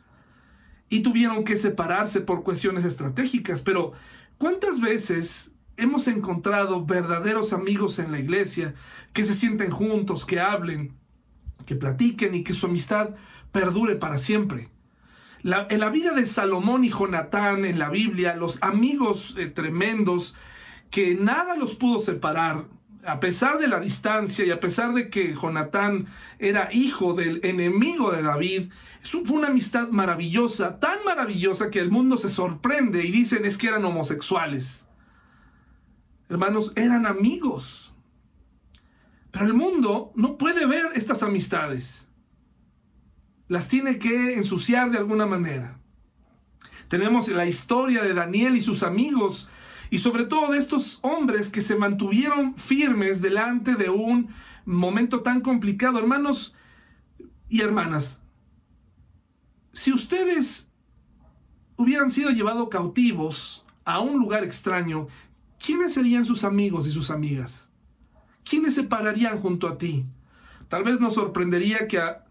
Y 0.89 1.01
tuvieron 1.01 1.43
que 1.43 1.57
separarse 1.57 2.21
por 2.21 2.43
cuestiones 2.43 2.85
estratégicas. 2.85 3.61
Pero 3.61 3.93
¿cuántas 4.37 4.79
veces 4.81 5.51
hemos 5.77 6.07
encontrado 6.07 6.85
verdaderos 6.85 7.53
amigos 7.53 7.99
en 7.99 8.11
la 8.11 8.19
iglesia 8.19 8.73
que 9.13 9.23
se 9.23 9.33
sienten 9.33 9.71
juntos, 9.71 10.25
que 10.25 10.39
hablen, 10.39 10.93
que 11.65 11.75
platiquen 11.75 12.35
y 12.35 12.43
que 12.43 12.53
su 12.53 12.67
amistad 12.67 13.11
perdure 13.51 13.95
para 13.95 14.17
siempre? 14.17 14.69
en 15.69 15.79
la 15.79 15.89
vida 15.89 16.11
de 16.11 16.25
Salomón 16.25 16.85
y 16.85 16.89
Jonatán 16.89 17.65
en 17.65 17.77
la 17.77 17.89
Biblia, 17.89 18.35
los 18.35 18.57
amigos 18.61 19.35
eh, 19.37 19.45
tremendos, 19.45 20.35
que 20.89 21.13
nada 21.15 21.55
los 21.55 21.75
pudo 21.75 21.99
separar, 21.99 22.65
a 23.05 23.19
pesar 23.19 23.59
de 23.59 23.67
la 23.67 23.79
distancia 23.79 24.45
y 24.45 24.51
a 24.51 24.59
pesar 24.59 24.93
de 24.93 25.09
que 25.09 25.33
Jonatán 25.33 26.07
era 26.39 26.69
hijo 26.71 27.13
del 27.13 27.39
enemigo 27.43 28.11
de 28.11 28.21
David, 28.21 28.69
fue 29.01 29.37
una 29.37 29.47
amistad 29.47 29.89
maravillosa, 29.89 30.79
tan 30.79 31.03
maravillosa 31.05 31.69
que 31.69 31.79
el 31.79 31.91
mundo 31.91 32.17
se 32.17 32.29
sorprende 32.29 33.05
y 33.05 33.11
dicen 33.11 33.45
es 33.45 33.57
que 33.57 33.67
eran 33.67 33.85
homosexuales. 33.85 34.85
Hermanos, 36.29 36.73
eran 36.75 37.05
amigos. 37.05 37.93
Pero 39.31 39.45
el 39.45 39.53
mundo 39.53 40.11
no 40.15 40.37
puede 40.37 40.65
ver 40.65 40.85
estas 40.95 41.21
amistades. 41.21 42.07
Las 43.47 43.67
tiene 43.67 43.99
que 43.99 44.35
ensuciar 44.35 44.89
de 44.89 44.97
alguna 44.97 45.27
manera. 45.27 45.77
Tenemos 46.87 47.27
la 47.27 47.45
historia 47.45 48.03
de 48.03 48.13
Daniel 48.13 48.55
y 48.55 48.61
sus 48.61 48.81
amigos 48.81 49.49
y 49.89 49.99
sobre 49.99 50.25
todo 50.25 50.51
de 50.51 50.57
estos 50.57 50.99
hombres 51.01 51.49
que 51.49 51.61
se 51.61 51.75
mantuvieron 51.75 52.55
firmes 52.55 53.21
delante 53.21 53.75
de 53.75 53.89
un 53.89 54.29
momento 54.65 55.21
tan 55.21 55.41
complicado. 55.41 55.99
Hermanos 55.99 56.53
y 57.47 57.61
hermanas, 57.61 58.19
si 59.71 59.91
ustedes 59.91 60.69
hubieran 61.77 62.09
sido 62.09 62.31
llevados 62.31 62.69
cautivos 62.69 63.65
a 63.83 63.99
un 63.99 64.19
lugar 64.19 64.43
extraño, 64.43 65.07
¿quiénes 65.63 65.93
serían 65.93 66.25
sus 66.25 66.43
amigos 66.43 66.87
y 66.87 66.91
sus 66.91 67.11
amigas? 67.11 67.69
¿Quiénes 68.43 68.75
se 68.75 68.83
pararían 68.83 69.37
junto 69.37 69.67
a 69.67 69.77
ti? 69.77 70.05
Tal 70.69 70.83
vez 70.83 70.99
nos 70.99 71.15
sorprendería 71.15 71.87
que 71.87 71.99
a 71.99 72.23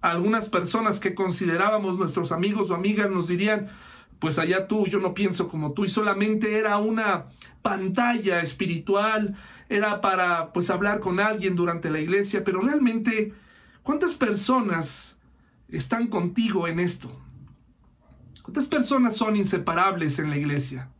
algunas 0.00 0.48
personas 0.48 1.00
que 1.00 1.14
considerábamos 1.14 1.98
nuestros 1.98 2.32
amigos 2.32 2.70
o 2.70 2.74
amigas 2.74 3.10
nos 3.10 3.28
dirían, 3.28 3.68
pues 4.18 4.38
allá 4.38 4.66
tú, 4.66 4.86
yo 4.86 4.98
no 4.98 5.14
pienso 5.14 5.48
como 5.48 5.72
tú, 5.72 5.84
y 5.84 5.88
solamente 5.88 6.58
era 6.58 6.78
una 6.78 7.26
pantalla 7.62 8.40
espiritual, 8.40 9.36
era 9.68 10.00
para 10.00 10.52
pues 10.52 10.70
hablar 10.70 11.00
con 11.00 11.20
alguien 11.20 11.56
durante 11.56 11.90
la 11.90 12.00
iglesia, 12.00 12.44
pero 12.44 12.60
realmente, 12.60 13.34
¿cuántas 13.82 14.14
personas 14.14 15.18
están 15.68 16.06
contigo 16.06 16.68
en 16.68 16.80
esto? 16.80 17.20
¿Cuántas 18.42 18.66
personas 18.66 19.16
son 19.16 19.36
inseparables 19.36 20.18
en 20.18 20.30
la 20.30 20.36
iglesia? 20.36 20.90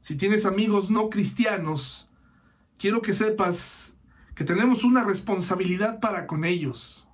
Si 0.00 0.16
tienes 0.16 0.44
amigos 0.44 0.90
no 0.90 1.08
cristianos, 1.08 2.08
quiero 2.76 3.00
que 3.00 3.14
sepas 3.14 3.96
que 4.34 4.44
tenemos 4.44 4.84
una 4.84 5.04
responsabilidad 5.04 6.00
para 6.00 6.26
con 6.26 6.44
ellos. 6.44 7.06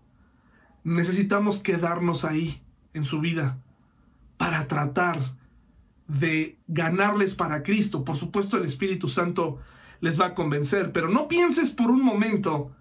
Necesitamos 0.83 1.59
quedarnos 1.59 2.25
ahí 2.25 2.63
en 2.95 3.05
su 3.05 3.21
vida 3.21 3.59
para 4.41 4.67
tratar 4.69 5.19
de 6.09 6.59
ganarles 6.67 7.35
para 7.35 7.63
Cristo. 7.63 8.07
Por 8.07 8.17
supuesto 8.17 8.57
el 8.57 8.65
Espíritu 8.65 9.07
Santo 9.07 9.59
les 10.01 10.19
va 10.19 10.29
a 10.29 10.35
convencer, 10.35 10.93
pero 10.93 11.11
no 11.11 11.29
pienses 11.29 11.71
por 11.71 11.91
un 11.91 12.03
momento 12.03 12.75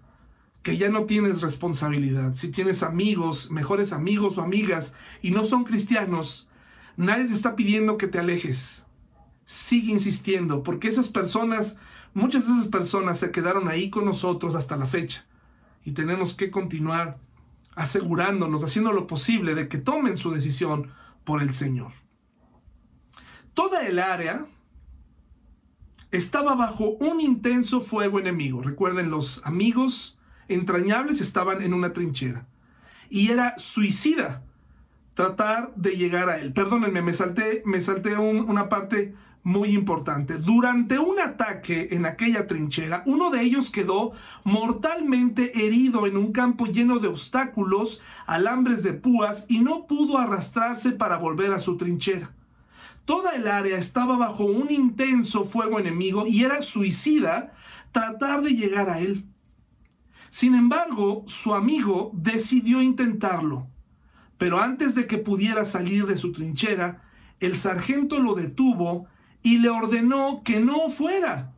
que 0.62 0.78
ya 0.78 0.88
no 0.88 1.04
tienes 1.04 1.42
responsabilidad. 1.42 2.32
Si 2.32 2.48
tienes 2.48 2.82
amigos, 2.82 3.50
mejores 3.50 3.92
amigos 3.92 4.38
o 4.38 4.42
amigas 4.42 4.94
y 5.20 5.32
no 5.32 5.44
son 5.44 5.64
cristianos, 5.64 6.48
nadie 6.96 7.26
te 7.26 7.34
está 7.34 7.56
pidiendo 7.56 7.98
que 7.98 8.06
te 8.06 8.18
alejes. 8.18 8.86
Sigue 9.44 9.92
insistiendo, 9.92 10.62
porque 10.62 10.88
esas 10.88 11.08
personas, 11.08 11.76
muchas 12.14 12.46
de 12.46 12.54
esas 12.54 12.68
personas 12.68 13.18
se 13.18 13.32
quedaron 13.32 13.68
ahí 13.68 13.90
con 13.90 14.06
nosotros 14.06 14.54
hasta 14.54 14.78
la 14.78 14.86
fecha. 14.86 15.26
Y 15.84 15.92
tenemos 15.92 16.32
que 16.32 16.50
continuar 16.50 17.18
asegurándonos, 17.74 18.64
haciendo 18.64 18.92
lo 18.92 19.06
posible 19.06 19.54
de 19.54 19.68
que 19.68 19.76
tomen 19.76 20.16
su 20.16 20.30
decisión 20.30 20.98
por 21.24 21.42
el 21.42 21.52
Señor. 21.52 21.92
Toda 23.54 23.86
el 23.86 23.98
área 23.98 24.46
estaba 26.10 26.54
bajo 26.54 26.90
un 27.00 27.20
intenso 27.20 27.80
fuego 27.80 28.18
enemigo. 28.18 28.62
Recuerden, 28.62 29.10
los 29.10 29.40
amigos 29.44 30.18
entrañables 30.48 31.20
estaban 31.20 31.62
en 31.62 31.74
una 31.74 31.92
trinchera. 31.92 32.46
Y 33.08 33.30
era 33.30 33.56
suicida 33.58 34.44
tratar 35.14 35.74
de 35.74 35.96
llegar 35.96 36.28
a 36.28 36.38
él. 36.38 36.52
Perdónenme, 36.52 37.02
me 37.02 37.12
salté, 37.12 37.62
me 37.64 37.80
salté 37.80 38.16
una 38.16 38.68
parte 38.68 39.14
muy 39.42 39.70
importante. 39.70 40.38
Durante 40.38 40.98
un 40.98 41.18
ataque 41.18 41.88
en 41.92 42.04
aquella 42.04 42.46
trinchera, 42.46 43.02
uno 43.06 43.30
de 43.30 43.42
ellos 43.42 43.70
quedó 43.70 44.12
mortalmente 44.44 45.66
herido 45.66 46.06
en 46.06 46.16
un 46.16 46.32
campo 46.32 46.66
lleno 46.66 46.98
de 46.98 47.08
obstáculos, 47.08 48.00
alambres 48.26 48.82
de 48.82 48.92
púas 48.92 49.46
y 49.48 49.60
no 49.60 49.86
pudo 49.86 50.18
arrastrarse 50.18 50.92
para 50.92 51.16
volver 51.16 51.52
a 51.52 51.58
su 51.58 51.76
trinchera. 51.76 52.32
Toda 53.04 53.34
el 53.34 53.48
área 53.48 53.78
estaba 53.78 54.16
bajo 54.16 54.44
un 54.44 54.70
intenso 54.70 55.44
fuego 55.44 55.80
enemigo 55.80 56.26
y 56.26 56.44
era 56.44 56.62
suicida 56.62 57.52
tratar 57.92 58.42
de 58.42 58.50
llegar 58.50 58.90
a 58.90 59.00
él. 59.00 59.24
Sin 60.28 60.54
embargo, 60.54 61.24
su 61.26 61.54
amigo 61.54 62.12
decidió 62.14 62.82
intentarlo, 62.82 63.66
pero 64.38 64.60
antes 64.60 64.94
de 64.94 65.06
que 65.06 65.18
pudiera 65.18 65.64
salir 65.64 66.06
de 66.06 66.16
su 66.16 66.30
trinchera, 66.30 67.02
el 67.40 67.56
sargento 67.56 68.20
lo 68.20 68.34
detuvo 68.34 69.08
y 69.42 69.58
le 69.58 69.68
ordenó 69.68 70.42
que 70.44 70.60
no 70.60 70.90
fuera. 70.90 71.52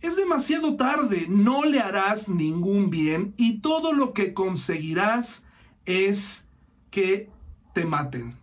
Es 0.00 0.16
demasiado 0.16 0.76
tarde, 0.76 1.26
no 1.28 1.64
le 1.64 1.80
harás 1.80 2.28
ningún 2.28 2.90
bien 2.90 3.34
y 3.36 3.60
todo 3.60 3.92
lo 3.92 4.12
que 4.12 4.34
conseguirás 4.34 5.44
es 5.84 6.46
que 6.90 7.30
te 7.72 7.84
maten. 7.84 8.36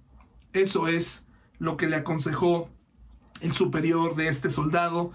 Eso 0.52 0.88
es 0.88 1.26
lo 1.60 1.78
que 1.78 1.88
le 1.88 1.96
aconsejó 1.96 2.69
el 3.41 3.54
superior 3.54 4.15
de 4.15 4.28
este 4.28 4.50
soldado 4.50 5.12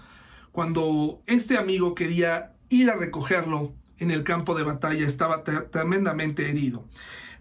cuando 0.51 1.21
este 1.25 1.57
amigo 1.57 1.95
quería 1.95 2.53
ir 2.69 2.89
a 2.89 2.95
recogerlo 2.95 3.73
en 3.97 4.11
el 4.11 4.23
campo 4.23 4.55
de 4.55 4.63
batalla, 4.63 5.05
estaba 5.05 5.43
tremendamente 5.43 6.49
herido. 6.49 6.85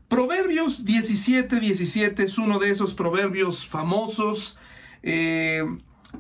Proverbios 0.09 0.85
17, 0.85 1.61
17 1.61 2.23
es 2.23 2.39
uno 2.39 2.59
de 2.59 2.71
esos 2.71 2.95
proverbios 2.95 3.67
famosos 3.67 4.59
eh, 5.03 5.63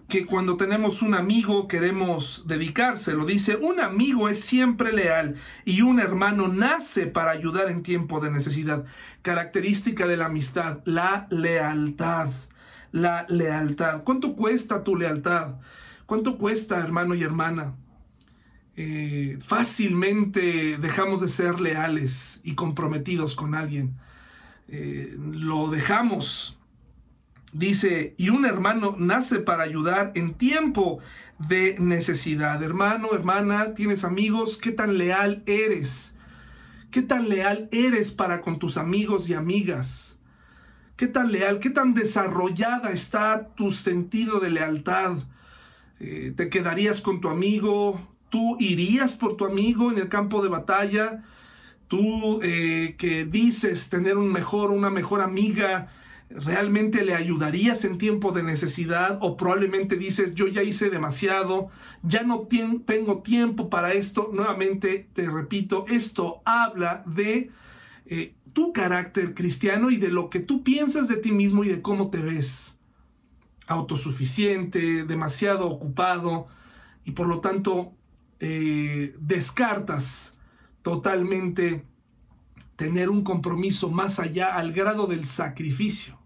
que 0.08 0.26
cuando 0.26 0.56
tenemos 0.56 1.02
un 1.02 1.14
amigo 1.14 1.68
queremos 1.68 2.44
dedicárselo. 2.46 3.24
Dice, 3.26 3.56
un 3.56 3.80
amigo 3.80 4.28
es 4.28 4.40
siempre 4.40 4.92
leal 4.92 5.36
y 5.64 5.82
un 5.82 6.00
hermano 6.00 6.48
nace 6.48 7.06
para 7.06 7.30
ayudar 7.30 7.70
en 7.70 7.82
tiempo 7.82 8.20
de 8.20 8.30
necesidad. 8.30 8.84
Característica 9.22 10.06
de 10.06 10.16
la 10.16 10.26
amistad, 10.26 10.80
la 10.84 11.26
lealtad 11.30 12.30
la 12.92 13.26
lealtad. 13.28 14.02
¿Cuánto 14.02 14.34
cuesta 14.34 14.84
tu 14.84 14.96
lealtad? 14.96 15.56
¿Cuánto 16.06 16.38
cuesta, 16.38 16.78
hermano 16.78 17.14
y 17.14 17.22
hermana? 17.22 17.74
Eh, 18.76 19.38
fácilmente 19.44 20.78
dejamos 20.78 21.20
de 21.20 21.28
ser 21.28 21.60
leales 21.60 22.40
y 22.44 22.54
comprometidos 22.54 23.34
con 23.34 23.54
alguien. 23.54 23.96
Eh, 24.68 25.16
lo 25.18 25.68
dejamos. 25.68 26.57
Dice, 27.52 28.14
y 28.18 28.28
un 28.28 28.44
hermano 28.44 28.94
nace 28.98 29.38
para 29.38 29.62
ayudar 29.62 30.12
en 30.14 30.34
tiempo 30.34 30.98
de 31.38 31.76
necesidad. 31.78 32.62
Hermano, 32.62 33.08
hermana, 33.14 33.74
tienes 33.74 34.04
amigos, 34.04 34.58
¿qué 34.58 34.70
tan 34.70 34.98
leal 34.98 35.42
eres? 35.46 36.14
¿Qué 36.90 37.02
tan 37.02 37.28
leal 37.28 37.68
eres 37.70 38.10
para 38.10 38.40
con 38.40 38.58
tus 38.58 38.76
amigos 38.76 39.28
y 39.28 39.34
amigas? 39.34 40.18
¿Qué 40.96 41.06
tan 41.06 41.30
leal, 41.30 41.60
qué 41.60 41.70
tan 41.70 41.94
desarrollada 41.94 42.90
está 42.90 43.48
tu 43.54 43.70
sentido 43.72 44.40
de 44.40 44.50
lealtad? 44.50 45.18
Eh, 46.00 46.32
¿Te 46.36 46.48
quedarías 46.48 47.00
con 47.00 47.20
tu 47.20 47.28
amigo? 47.28 48.00
¿Tú 48.30 48.56
irías 48.58 49.14
por 49.14 49.36
tu 49.36 49.46
amigo 49.46 49.90
en 49.90 49.98
el 49.98 50.08
campo 50.08 50.42
de 50.42 50.48
batalla? 50.48 51.24
¿Tú 51.86 52.40
eh, 52.42 52.96
que 52.98 53.24
dices 53.24 53.88
tener 53.88 54.18
un 54.18 54.30
mejor, 54.30 54.70
una 54.70 54.90
mejor 54.90 55.22
amiga, 55.22 55.88
realmente 56.30 57.04
le 57.04 57.14
ayudarías 57.14 57.84
en 57.84 57.98
tiempo 57.98 58.32
de 58.32 58.42
necesidad? 58.42 59.18
¿O 59.22 59.36
probablemente 59.36 59.96
dices, 59.96 60.34
yo 60.34 60.46
ya 60.48 60.62
hice 60.62 60.90
demasiado, 60.90 61.68
ya 62.02 62.22
no 62.22 62.48
tengo 62.86 63.22
tiempo 63.22 63.70
para 63.70 63.92
esto? 63.92 64.30
Nuevamente 64.32 65.08
te 65.12 65.28
repito, 65.28 65.84
esto 65.88 66.42
habla 66.44 67.02
de... 67.06 67.50
Eh, 68.06 68.34
tu 68.58 68.72
carácter 68.72 69.34
cristiano 69.34 69.90
y 69.90 69.98
de 69.98 70.10
lo 70.10 70.30
que 70.30 70.40
tú 70.40 70.64
piensas 70.64 71.06
de 71.06 71.16
ti 71.16 71.30
mismo 71.30 71.62
y 71.62 71.68
de 71.68 71.80
cómo 71.80 72.10
te 72.10 72.18
ves. 72.18 72.76
Autosuficiente, 73.68 75.04
demasiado 75.04 75.68
ocupado 75.68 76.48
y 77.04 77.12
por 77.12 77.28
lo 77.28 77.40
tanto 77.40 77.92
eh, 78.40 79.14
descartas 79.20 80.34
totalmente 80.82 81.84
tener 82.74 83.10
un 83.10 83.22
compromiso 83.22 83.90
más 83.90 84.18
allá 84.18 84.56
al 84.56 84.72
grado 84.72 85.06
del 85.06 85.24
sacrificio. 85.24 86.17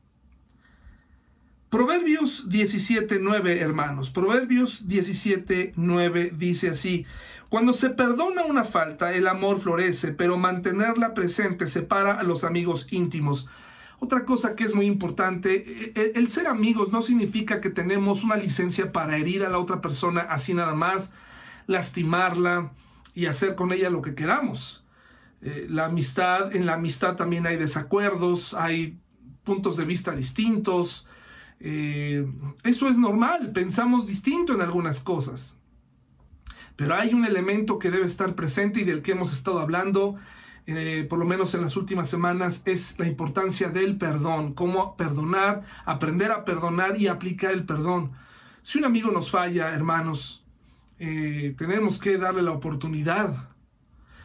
Proverbios 1.72 2.50
17.9, 2.50 3.56
hermanos. 3.56 4.10
Proverbios 4.10 4.86
17.9 4.88 6.32
dice 6.32 6.68
así, 6.68 7.06
cuando 7.48 7.72
se 7.72 7.88
perdona 7.88 8.44
una 8.44 8.64
falta, 8.64 9.14
el 9.14 9.26
amor 9.26 9.58
florece, 9.58 10.12
pero 10.12 10.36
mantenerla 10.36 11.14
presente 11.14 11.66
separa 11.66 12.20
a 12.20 12.24
los 12.24 12.44
amigos 12.44 12.88
íntimos. 12.90 13.48
Otra 14.00 14.26
cosa 14.26 14.54
que 14.54 14.64
es 14.64 14.74
muy 14.74 14.84
importante, 14.84 15.54
e, 15.54 15.92
e, 15.98 16.12
el, 16.14 16.28
ser 16.28 16.46
amigos 16.46 16.92
no 16.92 17.00
significa 17.00 17.62
que 17.62 17.70
tenemos 17.70 18.22
una 18.22 18.36
licencia 18.36 18.92
para 18.92 19.16
herir 19.16 19.42
a 19.42 19.48
la 19.48 19.58
otra 19.58 19.80
persona 19.80 20.20
así 20.20 20.52
nada 20.52 20.74
más, 20.74 21.14
lastimarla 21.66 22.72
y 23.14 23.24
hacer 23.24 23.54
con 23.54 23.72
ella 23.72 23.88
lo 23.88 24.02
que 24.02 24.14
queramos. 24.14 24.84
Eh, 25.40 25.68
la 25.70 25.86
amistad, 25.86 26.54
en 26.54 26.66
la 26.66 26.74
amistad 26.74 27.16
también 27.16 27.46
hay 27.46 27.56
desacuerdos, 27.56 28.52
hay 28.52 28.98
puntos 29.42 29.78
de 29.78 29.86
vista 29.86 30.12
distintos, 30.12 31.06
eh, 31.64 32.26
eso 32.64 32.88
es 32.88 32.98
normal, 32.98 33.52
pensamos 33.52 34.08
distinto 34.08 34.52
en 34.52 34.62
algunas 34.62 34.98
cosas. 34.98 35.56
Pero 36.74 36.96
hay 36.96 37.14
un 37.14 37.24
elemento 37.24 37.78
que 37.78 37.92
debe 37.92 38.04
estar 38.04 38.34
presente 38.34 38.80
y 38.80 38.84
del 38.84 39.02
que 39.02 39.12
hemos 39.12 39.32
estado 39.32 39.60
hablando, 39.60 40.16
eh, 40.66 41.06
por 41.08 41.20
lo 41.20 41.24
menos 41.24 41.54
en 41.54 41.60
las 41.60 41.76
últimas 41.76 42.08
semanas, 42.08 42.62
es 42.64 42.98
la 42.98 43.06
importancia 43.06 43.68
del 43.68 43.96
perdón, 43.96 44.54
cómo 44.54 44.96
perdonar, 44.96 45.62
aprender 45.84 46.32
a 46.32 46.44
perdonar 46.44 47.00
y 47.00 47.06
aplicar 47.06 47.52
el 47.52 47.64
perdón. 47.64 48.10
Si 48.62 48.78
un 48.78 48.84
amigo 48.84 49.12
nos 49.12 49.30
falla, 49.30 49.72
hermanos, 49.72 50.44
eh, 50.98 51.54
tenemos 51.56 51.96
que 51.98 52.18
darle 52.18 52.42
la 52.42 52.50
oportunidad. 52.50 53.50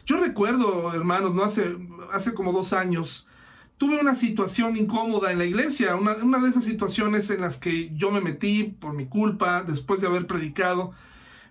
Yo 0.06 0.16
recuerdo, 0.16 0.92
hermanos, 0.92 1.34
no 1.34 1.44
hace, 1.44 1.76
hace 2.12 2.34
como 2.34 2.50
dos 2.50 2.72
años, 2.72 3.28
tuve 3.78 4.00
una 4.00 4.14
situación 4.14 4.76
incómoda 4.76 5.32
en 5.32 5.38
la 5.38 5.44
iglesia, 5.44 5.96
una, 5.96 6.14
de 6.14 6.48
esas 6.48 6.64
situaciones 6.64 7.30
en 7.30 7.40
las 7.40 7.56
que 7.56 7.90
yo 7.94 8.10
me 8.10 8.20
metí 8.20 8.64
por 8.64 8.92
mi 8.92 9.06
culpa 9.06 9.62
después 9.62 10.00
de 10.00 10.08
haber 10.08 10.26
predicado, 10.26 10.92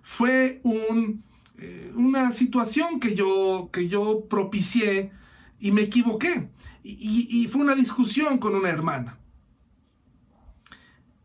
fue 0.04 0.62
eh, 1.58 1.92
una 1.96 2.32
situación 2.32 3.00
que 3.00 3.16
yo, 3.16 3.70
que 3.72 3.88
yo 3.88 4.26
propicié 4.30 5.12
y 5.60 5.72
me 5.72 5.82
equivoqué. 5.82 6.50
y 6.84 7.48
fue 7.50 7.62
una 7.62 7.76
discusión 7.76 8.38
con 8.38 8.56
una 8.56 8.70
hermana. 8.70 9.18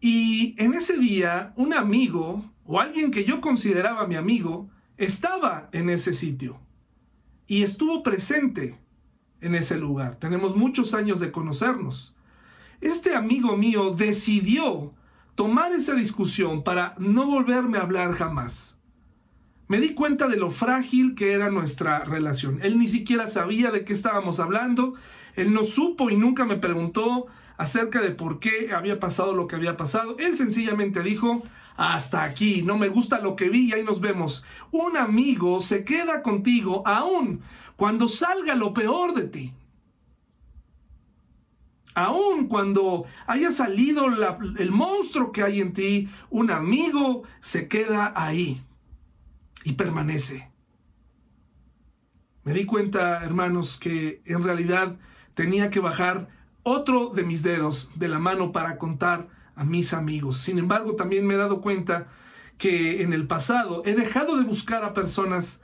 Y 0.00 0.56
en 0.58 0.74
ese 0.74 0.98
día, 0.98 1.52
un 1.56 1.72
amigo 1.72 2.44
o 2.64 2.80
alguien 2.80 3.12
que 3.12 3.24
yo 3.24 3.40
consideraba 3.40 4.06
mi 4.08 4.16
amigo 4.16 4.68
estaba 4.96 5.68
en 5.72 5.90
ese 5.90 6.12
sitio 6.12 6.58
y 7.46 7.62
estuvo 7.62 8.02
presente 8.02 8.81
en 9.42 9.54
ese 9.54 9.76
lugar. 9.76 10.16
Tenemos 10.16 10.56
muchos 10.56 10.94
años 10.94 11.20
de 11.20 11.30
conocernos. 11.30 12.14
Este 12.80 13.14
amigo 13.14 13.56
mío 13.56 13.94
decidió 13.94 14.92
tomar 15.34 15.72
esa 15.72 15.94
discusión 15.94 16.62
para 16.62 16.94
no 16.98 17.26
volverme 17.26 17.78
a 17.78 17.82
hablar 17.82 18.12
jamás. 18.12 18.76
Me 19.68 19.80
di 19.80 19.94
cuenta 19.94 20.28
de 20.28 20.36
lo 20.36 20.50
frágil 20.50 21.14
que 21.14 21.32
era 21.32 21.50
nuestra 21.50 22.04
relación. 22.04 22.58
Él 22.62 22.78
ni 22.78 22.88
siquiera 22.88 23.28
sabía 23.28 23.70
de 23.70 23.84
qué 23.84 23.92
estábamos 23.92 24.40
hablando, 24.40 24.94
él 25.34 25.52
no 25.52 25.64
supo 25.64 26.10
y 26.10 26.16
nunca 26.16 26.44
me 26.44 26.56
preguntó 26.56 27.26
acerca 27.56 28.00
de 28.00 28.10
por 28.10 28.38
qué 28.38 28.72
había 28.72 29.00
pasado 29.00 29.34
lo 29.34 29.46
que 29.46 29.56
había 29.56 29.76
pasado. 29.76 30.16
Él 30.18 30.36
sencillamente 30.36 31.02
dijo, 31.02 31.42
hasta 31.76 32.22
aquí, 32.22 32.62
no 32.62 32.76
me 32.76 32.88
gusta 32.88 33.20
lo 33.20 33.34
que 33.36 33.48
vi 33.48 33.68
y 33.68 33.72
ahí 33.72 33.84
nos 33.84 34.00
vemos. 34.00 34.44
Un 34.70 34.96
amigo 34.96 35.60
se 35.60 35.84
queda 35.84 36.22
contigo 36.22 36.82
aún 36.86 37.40
cuando 37.82 38.08
salga 38.08 38.54
lo 38.54 38.72
peor 38.72 39.12
de 39.12 39.26
ti. 39.26 39.54
Aún 41.96 42.46
cuando 42.46 43.06
haya 43.26 43.50
salido 43.50 44.06
el 44.06 44.70
monstruo 44.70 45.32
que 45.32 45.42
hay 45.42 45.60
en 45.60 45.72
ti, 45.72 46.08
un 46.30 46.52
amigo 46.52 47.24
se 47.40 47.66
queda 47.66 48.12
ahí 48.14 48.64
y 49.64 49.72
permanece. 49.72 50.48
Me 52.44 52.54
di 52.54 52.66
cuenta, 52.66 53.24
hermanos, 53.24 53.78
que 53.78 54.22
en 54.26 54.44
realidad 54.44 54.94
tenía 55.34 55.68
que 55.70 55.80
bajar 55.80 56.28
otro 56.62 57.08
de 57.08 57.24
mis 57.24 57.42
dedos 57.42 57.90
de 57.96 58.06
la 58.06 58.20
mano 58.20 58.52
para 58.52 58.78
contar 58.78 59.26
a 59.56 59.64
mis 59.64 59.92
amigos. 59.92 60.36
Sin 60.36 60.60
embargo, 60.60 60.94
también 60.94 61.26
me 61.26 61.34
he 61.34 61.36
dado 61.36 61.60
cuenta 61.60 62.06
que 62.58 63.02
en 63.02 63.12
el 63.12 63.26
pasado 63.26 63.82
he 63.84 63.96
dejado 63.96 64.36
de 64.36 64.44
buscar 64.44 64.84
a 64.84 64.94
personas 64.94 65.61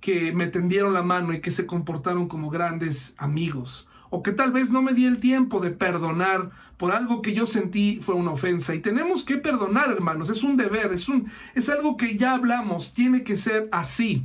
que 0.00 0.32
me 0.32 0.46
tendieron 0.46 0.94
la 0.94 1.02
mano 1.02 1.32
y 1.32 1.40
que 1.40 1.50
se 1.50 1.66
comportaron 1.66 2.28
como 2.28 2.50
grandes 2.50 3.14
amigos. 3.18 3.88
O 4.10 4.22
que 4.22 4.32
tal 4.32 4.52
vez 4.52 4.70
no 4.70 4.80
me 4.80 4.94
di 4.94 5.04
el 5.04 5.18
tiempo 5.18 5.60
de 5.60 5.70
perdonar 5.70 6.50
por 6.78 6.92
algo 6.92 7.20
que 7.20 7.34
yo 7.34 7.44
sentí 7.44 7.98
fue 8.00 8.14
una 8.14 8.30
ofensa. 8.30 8.74
Y 8.74 8.80
tenemos 8.80 9.24
que 9.24 9.36
perdonar, 9.36 9.90
hermanos. 9.90 10.30
Es 10.30 10.42
un 10.42 10.56
deber, 10.56 10.92
es, 10.92 11.08
un, 11.08 11.30
es 11.54 11.68
algo 11.68 11.96
que 11.96 12.16
ya 12.16 12.34
hablamos. 12.34 12.94
Tiene 12.94 13.22
que 13.22 13.36
ser 13.36 13.68
así. 13.70 14.24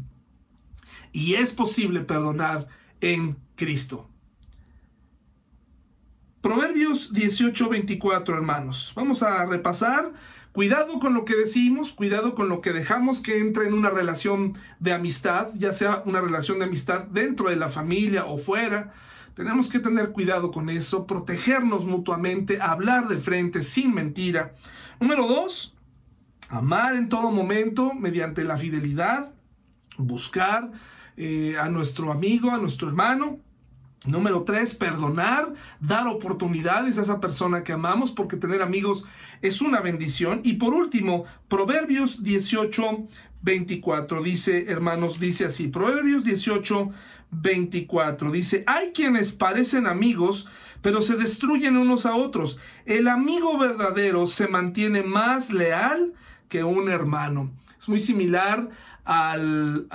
Y 1.12 1.34
es 1.36 1.54
posible 1.54 2.02
perdonar 2.02 2.68
en 3.02 3.38
Cristo. 3.56 4.08
Proverbios 6.42 7.14
18, 7.14 7.70
24, 7.70 8.36
hermanos. 8.36 8.94
Vamos 8.96 9.24
a 9.24 9.46
repasar. 9.46 10.14
Cuidado 10.54 11.00
con 11.00 11.16
lo 11.16 11.26
que 11.26 11.36
decimos, 11.36 11.94
cuidado 11.94 12.36
con 12.36 12.48
lo 12.48 12.62
que 12.62 12.74
dejamos 12.74 13.22
que 13.22 13.40
entre 13.40 13.68
en 13.68 13.74
una 13.74 13.90
relación 13.90 14.56
de 14.80 14.94
amistad, 14.94 15.48
ya 15.56 15.74
sea 15.74 16.04
una 16.06 16.22
relación 16.22 16.60
de 16.60 16.66
amistad 16.66 17.06
dentro 17.08 17.50
de 17.50 17.56
la 17.56 17.70
familia 17.70 18.26
o 18.26 18.38
fuera. 18.38 18.94
Tenemos 19.36 19.68
que 19.68 19.80
tener 19.80 20.12
cuidado 20.12 20.52
con 20.52 20.70
eso, 20.70 21.08
protegernos 21.08 21.86
mutuamente, 21.88 22.62
hablar 22.62 23.08
de 23.08 23.18
frente 23.18 23.64
sin 23.64 23.96
mentira. 23.96 24.54
Número 25.00 25.28
dos, 25.28 25.74
amar 26.50 26.94
en 26.94 27.10
todo 27.10 27.32
momento 27.32 27.96
mediante 27.96 28.44
la 28.44 28.56
fidelidad, 28.56 29.34
buscar 29.98 30.72
eh, 31.18 31.58
a 31.60 31.68
nuestro 31.70 32.12
amigo, 32.12 32.52
a 32.52 32.60
nuestro 32.60 32.90
hermano. 32.90 33.40
Número 34.06 34.44
tres, 34.44 34.74
perdonar, 34.74 35.54
dar 35.80 36.08
oportunidades 36.08 36.98
a 36.98 37.04
esa 37.04 37.22
persona 37.22 37.64
que 37.64 37.72
amamos, 37.72 38.12
porque 38.12 38.36
tener 38.36 38.62
amigos 38.62 39.06
es 39.42 39.62
una 39.62 39.80
bendición. 39.80 40.42
Y 40.44 40.54
por 40.54 40.74
último, 40.74 41.24
Proverbios 41.48 42.22
18, 42.22 43.08
24, 43.42 44.22
dice, 44.22 44.66
hermanos, 44.68 45.20
dice 45.20 45.46
así, 45.46 45.70
Proverbios 45.70 46.26
18, 46.26 46.90
24, 47.32 48.32
dice, 48.32 48.64
hay 48.68 48.92
quienes 48.92 49.32
parecen 49.32 49.88
amigos, 49.88 50.48
pero 50.82 51.02
se 51.02 51.16
destruyen 51.16 51.78
unos 51.78 52.06
a 52.06 52.16
otros. 52.16 52.60
El 52.86 53.08
amigo 53.08 53.58
verdadero 53.58 54.28
se 54.28 54.50
mantiene 54.50 55.04
más 55.04 55.52
leal 55.52 56.14
que 56.50 56.66
un 56.66 56.90
hermano. 56.90 57.52
Es 57.84 57.90
muy 57.90 58.00
similar 58.00 58.70
al, 59.04 59.90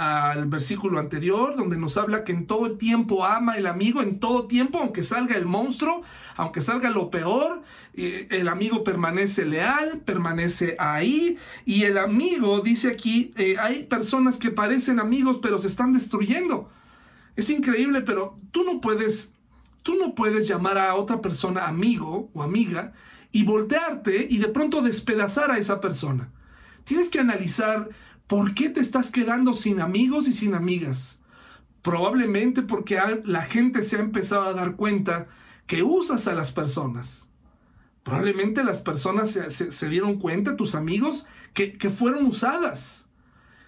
versículo 0.48 0.98
anterior, 0.98 1.56
donde 1.56 1.78
nos 1.78 1.96
habla 1.96 2.22
que 2.22 2.32
en 2.32 2.46
todo 2.46 2.72
tiempo 2.72 3.24
ama 3.24 3.56
el 3.56 3.66
amigo, 3.66 4.02
en 4.02 4.20
todo 4.20 4.46
tiempo, 4.46 4.76
aunque 4.76 5.02
salga 5.02 5.36
el 5.36 5.46
monstruo, 5.46 6.02
aunque 6.36 6.60
salga 6.60 6.90
lo 6.90 7.08
peor, 7.08 7.62
eh, 7.94 8.26
el 8.28 8.48
amigo 8.48 8.84
permanece 8.84 9.46
leal, 9.46 10.02
permanece 10.04 10.76
ahí, 10.78 11.38
y 11.64 11.84
el 11.84 11.96
amigo, 11.96 12.60
dice 12.60 12.88
aquí, 12.88 13.32
eh, 13.38 13.56
hay 13.58 13.84
personas 13.84 14.36
que 14.36 14.50
parecen 14.50 15.00
amigos, 15.00 15.38
pero 15.40 15.58
se 15.58 15.68
están 15.68 15.94
destruyendo. 15.94 16.68
Es 17.36 17.48
increíble, 17.48 18.02
pero 18.02 18.38
tú 18.50 18.64
no 18.64 18.82
puedes, 18.82 19.32
tú 19.82 19.94
no 19.94 20.14
puedes 20.14 20.46
llamar 20.46 20.76
a 20.76 20.94
otra 20.94 21.22
persona 21.22 21.68
amigo 21.68 22.28
o 22.34 22.42
amiga 22.42 22.92
y 23.32 23.44
voltearte 23.44 24.26
y 24.28 24.36
de 24.36 24.48
pronto 24.48 24.82
despedazar 24.82 25.50
a 25.50 25.56
esa 25.56 25.80
persona. 25.80 26.28
Tienes 26.88 27.10
que 27.10 27.20
analizar 27.20 27.88
¿Por 28.28 28.54
qué 28.54 28.68
te 28.68 28.80
estás 28.80 29.10
quedando 29.10 29.54
sin 29.54 29.80
amigos 29.80 30.28
y 30.28 30.34
sin 30.34 30.54
amigas? 30.54 31.18
Probablemente 31.80 32.60
porque 32.60 33.00
la 33.24 33.42
gente 33.42 33.82
se 33.82 33.96
ha 33.96 34.00
empezado 34.00 34.42
a 34.42 34.52
dar 34.52 34.76
cuenta 34.76 35.28
que 35.66 35.82
usas 35.82 36.28
a 36.28 36.34
las 36.34 36.52
personas. 36.52 37.26
Probablemente 38.02 38.62
las 38.62 38.82
personas 38.82 39.30
se, 39.30 39.88
dieron 39.88 40.18
cuenta, 40.18 40.56
tus 40.56 40.74
amigos, 40.74 41.26
que, 41.54 41.78
fueron 41.88 42.26
usadas. 42.26 43.06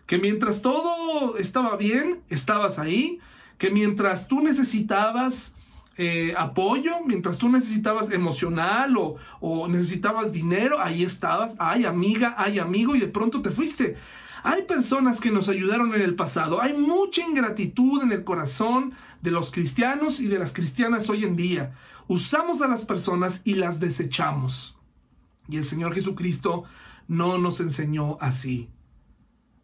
Que 0.04 0.18
mientras 0.18 0.60
todo 0.60 1.38
estaba 1.38 1.76
bien, 1.78 2.20
estabas 2.28 2.78
ahí. 2.78 3.18
Que 3.56 3.70
mientras 3.70 4.28
tú 4.28 4.42
necesitabas 4.42 5.54
eh, 6.02 6.34
apoyo, 6.34 7.04
mientras 7.04 7.36
tú 7.36 7.50
necesitabas 7.50 8.10
emocional 8.10 8.96
o, 8.96 9.16
o, 9.40 9.68
necesitabas 9.68 10.32
dinero, 10.32 10.80
ahí 10.80 11.04
estabas, 11.04 11.56
hay 11.58 11.84
amiga, 11.84 12.34
hay 12.38 12.58
amigo 12.58 12.96
y 12.96 13.00
de 13.00 13.08
pronto 13.08 13.42
te 13.42 13.50
fuiste. 13.50 13.96
Hay 14.42 14.62
personas 14.62 15.20
que 15.20 15.30
nos 15.30 15.50
ayudaron 15.50 15.94
en 15.94 16.00
el 16.00 16.14
pasado. 16.14 16.62
Hay 16.62 16.72
mucha 16.72 17.20
ingratitud 17.20 18.02
en 18.02 18.12
el 18.12 18.24
corazón 18.24 18.94
de 19.20 19.30
los 19.30 19.50
cristianos 19.50 20.20
y 20.20 20.28
de 20.28 20.38
las 20.38 20.54
cristianas 20.54 21.10
hoy 21.10 21.24
en 21.24 21.36
día. 21.36 21.74
Usamos 22.08 22.62
a 22.62 22.68
las 22.68 22.86
personas 22.86 23.42
y 23.44 23.56
las 23.56 23.78
desechamos. 23.78 24.78
Y 25.50 25.58
el 25.58 25.66
Señor 25.66 25.92
Jesucristo 25.92 26.64
no 27.08 27.36
nos 27.36 27.60
enseñó 27.60 28.16
así. 28.22 28.70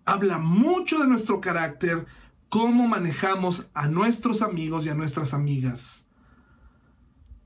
Habla 0.05 0.37
mucho 0.37 0.99
de 0.99 1.07
nuestro 1.07 1.41
carácter, 1.41 2.05
cómo 2.51 2.87
manejamos 2.89 3.69
a 3.73 3.89
nuestros 3.89 4.43
amigos 4.43 4.85
y 4.85 4.91
a 4.91 4.95
nuestras 4.95 5.33
amigas. 5.33 6.06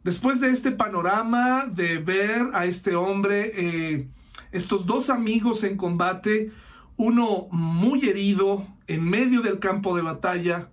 Después 0.02 0.40
de 0.40 0.50
este 0.50 0.70
panorama 0.70 1.66
de 1.70 1.98
ver 1.98 2.50
a 2.54 2.64
este 2.64 2.94
hombre, 2.94 3.52
eh, 3.54 4.08
estos 4.50 4.86
dos 4.86 5.10
amigos 5.10 5.62
en 5.62 5.76
combate, 5.76 6.50
uno 6.96 7.48
muy 7.50 8.08
herido 8.08 8.66
en 8.86 9.04
medio 9.04 9.42
del 9.42 9.58
campo 9.58 9.94
de 9.94 10.02
batalla. 10.02 10.70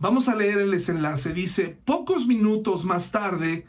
Vamos 0.00 0.28
a 0.28 0.34
leer 0.34 0.58
el 0.58 0.72
desenlace. 0.72 1.32
Dice, 1.32 1.76
pocos 1.84 2.26
minutos 2.26 2.84
más 2.84 3.12
tarde, 3.12 3.66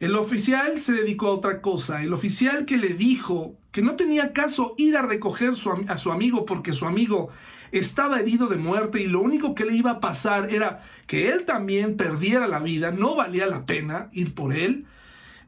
el 0.00 0.16
oficial 0.16 0.80
se 0.80 0.92
dedicó 0.92 1.28
a 1.28 1.34
otra 1.34 1.60
cosa. 1.60 2.02
El 2.02 2.14
oficial 2.14 2.64
que 2.64 2.78
le 2.78 2.94
dijo 2.94 3.54
que 3.72 3.82
no 3.82 3.94
tenía 3.94 4.32
caso 4.32 4.74
ir 4.78 4.96
a 4.96 5.02
recoger 5.02 5.52
a 5.88 5.96
su 5.98 6.10
amigo 6.10 6.46
porque 6.46 6.72
su 6.72 6.86
amigo 6.86 7.28
estaba 7.72 8.20
herido 8.20 8.46
de 8.46 8.56
muerte 8.56 9.02
y 9.02 9.06
lo 9.06 9.20
único 9.20 9.54
que 9.54 9.64
le 9.64 9.74
iba 9.74 9.92
a 9.92 10.00
pasar 10.00 10.52
era 10.52 10.80
que 11.06 11.30
él 11.30 11.44
también 11.44 11.96
perdiera 11.96 12.46
la 12.46 12.60
vida, 12.60 12.92
no 12.92 13.16
valía 13.16 13.46
la 13.46 13.66
pena 13.66 14.08
ir 14.12 14.34
por 14.34 14.54
él. 14.54 14.86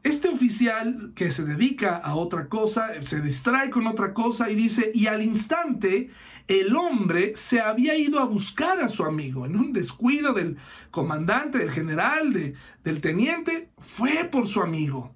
Este 0.02 0.28
oficial 0.28 1.12
que 1.14 1.30
se 1.30 1.44
dedica 1.44 1.96
a 1.96 2.14
otra 2.14 2.48
cosa, 2.48 2.88
se 3.02 3.22
distrae 3.22 3.70
con 3.70 3.86
otra 3.86 4.12
cosa 4.12 4.50
y 4.50 4.54
dice, 4.54 4.90
y 4.92 5.06
al 5.06 5.22
instante 5.22 6.10
el 6.46 6.76
hombre 6.76 7.32
se 7.36 7.60
había 7.60 7.96
ido 7.96 8.20
a 8.20 8.26
buscar 8.26 8.80
a 8.80 8.90
su 8.90 9.04
amigo, 9.04 9.46
en 9.46 9.56
un 9.56 9.72
descuido 9.72 10.34
del 10.34 10.58
comandante, 10.90 11.56
del 11.56 11.70
general, 11.70 12.54
del 12.84 13.00
teniente, 13.00 13.70
fue 13.78 14.24
por 14.24 14.46
su 14.46 14.60
amigo. 14.60 15.14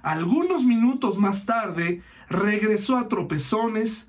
Algunos 0.00 0.64
minutos 0.64 1.18
más 1.18 1.44
tarde 1.44 2.00
regresó 2.30 2.96
a 2.96 3.08
tropezones, 3.08 4.07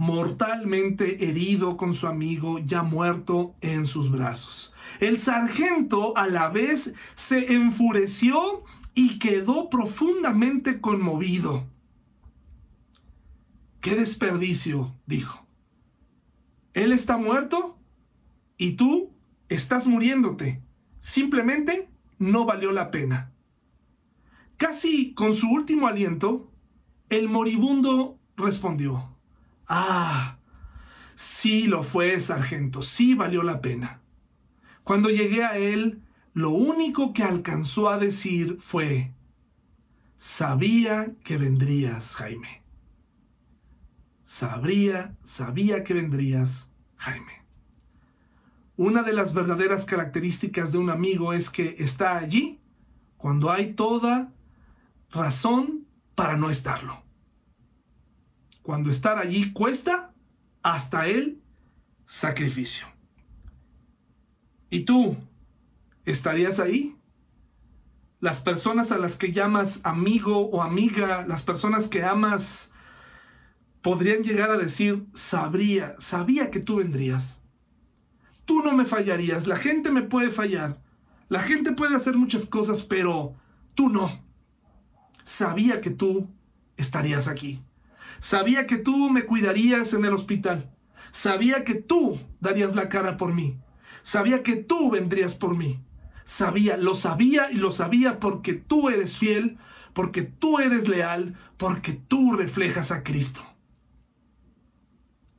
mortalmente 0.00 1.28
herido 1.28 1.76
con 1.76 1.92
su 1.92 2.06
amigo 2.06 2.58
ya 2.58 2.82
muerto 2.82 3.54
en 3.60 3.86
sus 3.86 4.10
brazos. 4.10 4.72
El 4.98 5.18
sargento 5.18 6.16
a 6.16 6.26
la 6.26 6.48
vez 6.48 6.94
se 7.16 7.52
enfureció 7.52 8.64
y 8.94 9.18
quedó 9.18 9.68
profundamente 9.68 10.80
conmovido. 10.80 11.66
¡Qué 13.82 13.94
desperdicio! 13.94 14.96
dijo. 15.04 15.46
Él 16.72 16.92
está 16.92 17.18
muerto 17.18 17.76
y 18.56 18.76
tú 18.76 19.12
estás 19.50 19.86
muriéndote. 19.86 20.62
Simplemente 21.00 21.90
no 22.18 22.46
valió 22.46 22.72
la 22.72 22.90
pena. 22.90 23.34
Casi 24.56 25.12
con 25.12 25.34
su 25.34 25.50
último 25.50 25.88
aliento, 25.88 26.50
el 27.10 27.28
moribundo 27.28 28.18
respondió, 28.38 29.09
Ah, 29.72 30.36
sí 31.14 31.68
lo 31.68 31.84
fue, 31.84 32.18
sargento, 32.18 32.82
sí 32.82 33.14
valió 33.14 33.44
la 33.44 33.60
pena. 33.60 34.00
Cuando 34.82 35.10
llegué 35.10 35.44
a 35.44 35.58
él, 35.58 36.02
lo 36.34 36.50
único 36.50 37.12
que 37.12 37.22
alcanzó 37.22 37.88
a 37.88 37.96
decir 37.96 38.58
fue, 38.60 39.12
sabía 40.18 41.12
que 41.22 41.38
vendrías, 41.38 42.16
Jaime. 42.16 42.62
Sabría, 44.24 45.16
sabía 45.22 45.84
que 45.84 45.94
vendrías, 45.94 46.68
Jaime. 46.96 47.44
Una 48.76 49.04
de 49.04 49.12
las 49.12 49.34
verdaderas 49.34 49.84
características 49.84 50.72
de 50.72 50.78
un 50.78 50.90
amigo 50.90 51.32
es 51.32 51.48
que 51.48 51.76
está 51.78 52.16
allí 52.16 52.58
cuando 53.16 53.52
hay 53.52 53.74
toda 53.74 54.32
razón 55.12 55.86
para 56.16 56.36
no 56.36 56.50
estarlo. 56.50 57.04
Cuando 58.62 58.90
estar 58.90 59.18
allí 59.18 59.52
cuesta 59.52 60.12
hasta 60.62 61.06
el 61.06 61.40
sacrificio. 62.04 62.86
¿Y 64.68 64.80
tú 64.80 65.16
estarías 66.04 66.60
ahí? 66.60 66.96
Las 68.20 68.40
personas 68.40 68.92
a 68.92 68.98
las 68.98 69.16
que 69.16 69.32
llamas 69.32 69.80
amigo 69.82 70.48
o 70.50 70.62
amiga, 70.62 71.24
las 71.26 71.42
personas 71.42 71.88
que 71.88 72.04
amas, 72.04 72.70
podrían 73.80 74.22
llegar 74.22 74.50
a 74.50 74.58
decir, 74.58 75.06
sabría, 75.12 75.96
sabía 75.98 76.50
que 76.50 76.60
tú 76.60 76.76
vendrías. 76.76 77.40
Tú 78.44 78.62
no 78.62 78.72
me 78.72 78.84
fallarías, 78.84 79.46
la 79.46 79.56
gente 79.56 79.90
me 79.90 80.02
puede 80.02 80.30
fallar, 80.30 80.82
la 81.28 81.40
gente 81.40 81.72
puede 81.72 81.96
hacer 81.96 82.16
muchas 82.16 82.46
cosas, 82.46 82.82
pero 82.82 83.34
tú 83.74 83.88
no. 83.88 84.10
Sabía 85.24 85.80
que 85.80 85.90
tú 85.90 86.28
estarías 86.76 87.28
aquí. 87.28 87.62
Sabía 88.18 88.66
que 88.66 88.76
tú 88.76 89.10
me 89.10 89.24
cuidarías 89.24 89.92
en 89.92 90.04
el 90.04 90.14
hospital. 90.14 90.70
Sabía 91.12 91.64
que 91.64 91.74
tú 91.74 92.20
darías 92.40 92.74
la 92.74 92.88
cara 92.88 93.16
por 93.16 93.32
mí. 93.32 93.58
Sabía 94.02 94.42
que 94.42 94.56
tú 94.56 94.90
vendrías 94.90 95.34
por 95.34 95.56
mí. 95.56 95.80
Sabía, 96.24 96.76
lo 96.76 96.94
sabía 96.94 97.50
y 97.50 97.56
lo 97.56 97.70
sabía 97.70 98.20
porque 98.20 98.54
tú 98.54 98.88
eres 98.88 99.18
fiel, 99.18 99.58
porque 99.92 100.22
tú 100.22 100.58
eres 100.58 100.88
leal, 100.88 101.36
porque 101.56 101.92
tú 101.92 102.34
reflejas 102.34 102.90
a 102.90 103.02
Cristo. 103.02 103.42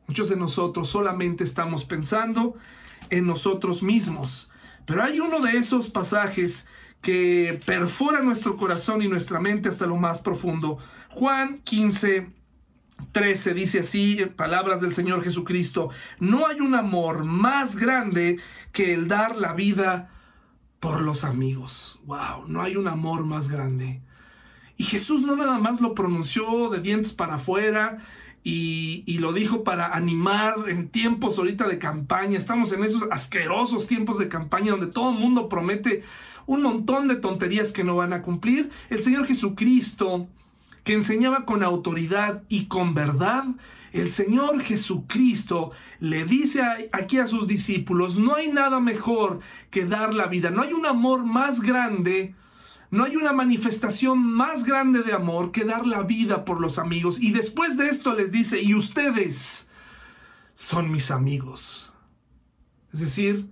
Muchos 0.08 0.30
de 0.30 0.36
nosotros 0.36 0.90
solamente 0.90 1.44
estamos 1.44 1.86
pensando 1.86 2.56
en 3.10 3.26
nosotros 3.26 3.82
mismos. 3.84 4.52
Pero 4.86 5.04
hay 5.04 5.20
uno 5.20 5.40
de 5.40 5.58
esos 5.58 5.90
pasajes 5.90 6.68
que 7.02 7.60
perfora 7.66 8.22
nuestro 8.22 8.58
corazón 8.58 9.02
y 9.02 9.08
nuestra 9.08 9.40
mente 9.40 9.70
hasta 9.70 9.88
lo 9.88 9.96
más 9.96 10.22
profundo. 10.22 10.78
Juan 11.10 11.60
15, 11.60 12.30
13 13.12 13.54
dice 13.54 13.80
así, 13.80 14.26
palabras 14.36 14.82
del 14.82 14.92
Señor 14.92 15.24
Jesucristo, 15.24 15.90
no 16.20 16.48
hay 16.48 16.60
un 16.60 16.76
amor 16.76 17.26
más 17.26 17.76
grande 17.76 18.40
que 18.72 18.94
el 18.94 19.08
dar 19.08 19.36
la 19.36 19.54
vida 19.54 20.10
por 20.80 21.02
los 21.02 21.24
amigos. 21.24 22.00
Wow, 22.06 22.48
no 22.48 22.62
hay 22.62 22.76
un 22.76 22.88
amor 22.88 23.26
más 23.26 23.50
grande. 23.50 24.02
Y 24.78 24.84
Jesús 24.84 25.22
no 25.24 25.36
nada 25.36 25.60
más 25.60 25.80
lo 25.80 25.94
pronunció 25.94 26.70
de 26.70 26.80
dientes 26.80 27.14
para 27.14 27.36
afuera 27.36 28.00
y, 28.44 29.18
lo 29.20 29.34
dijo 29.34 29.64
para 29.64 29.94
animar 29.96 30.56
en 30.68 30.90
tiempos 30.90 31.38
ahorita 31.38 31.68
de 31.68 31.78
campaña. 31.78 32.38
Estamos 32.38 32.74
en 32.74 32.84
esos 32.84 33.04
asquerosos 33.12 33.86
tiempos 33.86 34.18
de 34.18 34.28
campaña 34.28 34.72
donde 34.72 34.88
todo 34.88 35.12
el 35.12 35.20
mundo 35.20 35.50
promete 35.50 36.04
un 36.48 36.64
montón 36.64 37.08
de 37.08 37.18
tonterías 37.18 37.72
que 37.72 37.84
no 37.84 37.96
van 37.96 38.14
a 38.14 38.24
cumplir. 38.24 38.72
El 38.90 39.02
Señor 39.04 39.28
Jesucristo 39.28 40.28
que 40.84 40.94
enseñaba 40.94 41.46
con 41.46 41.64
autoridad 41.64 42.44
y 42.50 42.66
con 42.66 42.94
verdad, 42.94 43.46
el 43.92 44.10
Señor 44.10 44.62
Jesucristo 44.62 45.72
le 46.00 46.26
dice 46.26 46.90
aquí 46.92 47.18
a 47.18 47.28
sus 47.28 47.48
discípulos, 47.48 48.18
no 48.18 48.36
hay 48.36 48.50
nada 48.50 48.80
mejor 48.80 49.40
que 49.70 49.86
dar 49.86 50.14
la 50.14 50.28
vida, 50.28 50.50
no 50.50 50.62
hay 50.62 50.74
un 50.74 50.86
amor 50.86 51.26
más 51.26 51.62
grande, 51.62 52.36
no 52.90 53.04
hay 53.04 53.16
una 53.16 53.34
manifestación 53.34 54.24
más 54.24 54.64
grande 54.64 55.04
de 55.04 55.14
amor 55.14 55.52
que 55.52 55.66
dar 55.66 55.86
la 55.86 56.04
vida 56.04 56.46
por 56.46 56.62
los 56.62 56.80
amigos. 56.80 57.22
Y 57.22 57.32
después 57.32 57.78
de 57.78 57.90
esto 57.90 58.14
les 58.14 58.32
dice, 58.32 58.62
y 58.62 58.76
ustedes 58.76 59.70
son 60.56 60.92
mis 60.92 61.12
amigos. 61.12 61.92
Es 62.94 63.02
decir, 63.02 63.48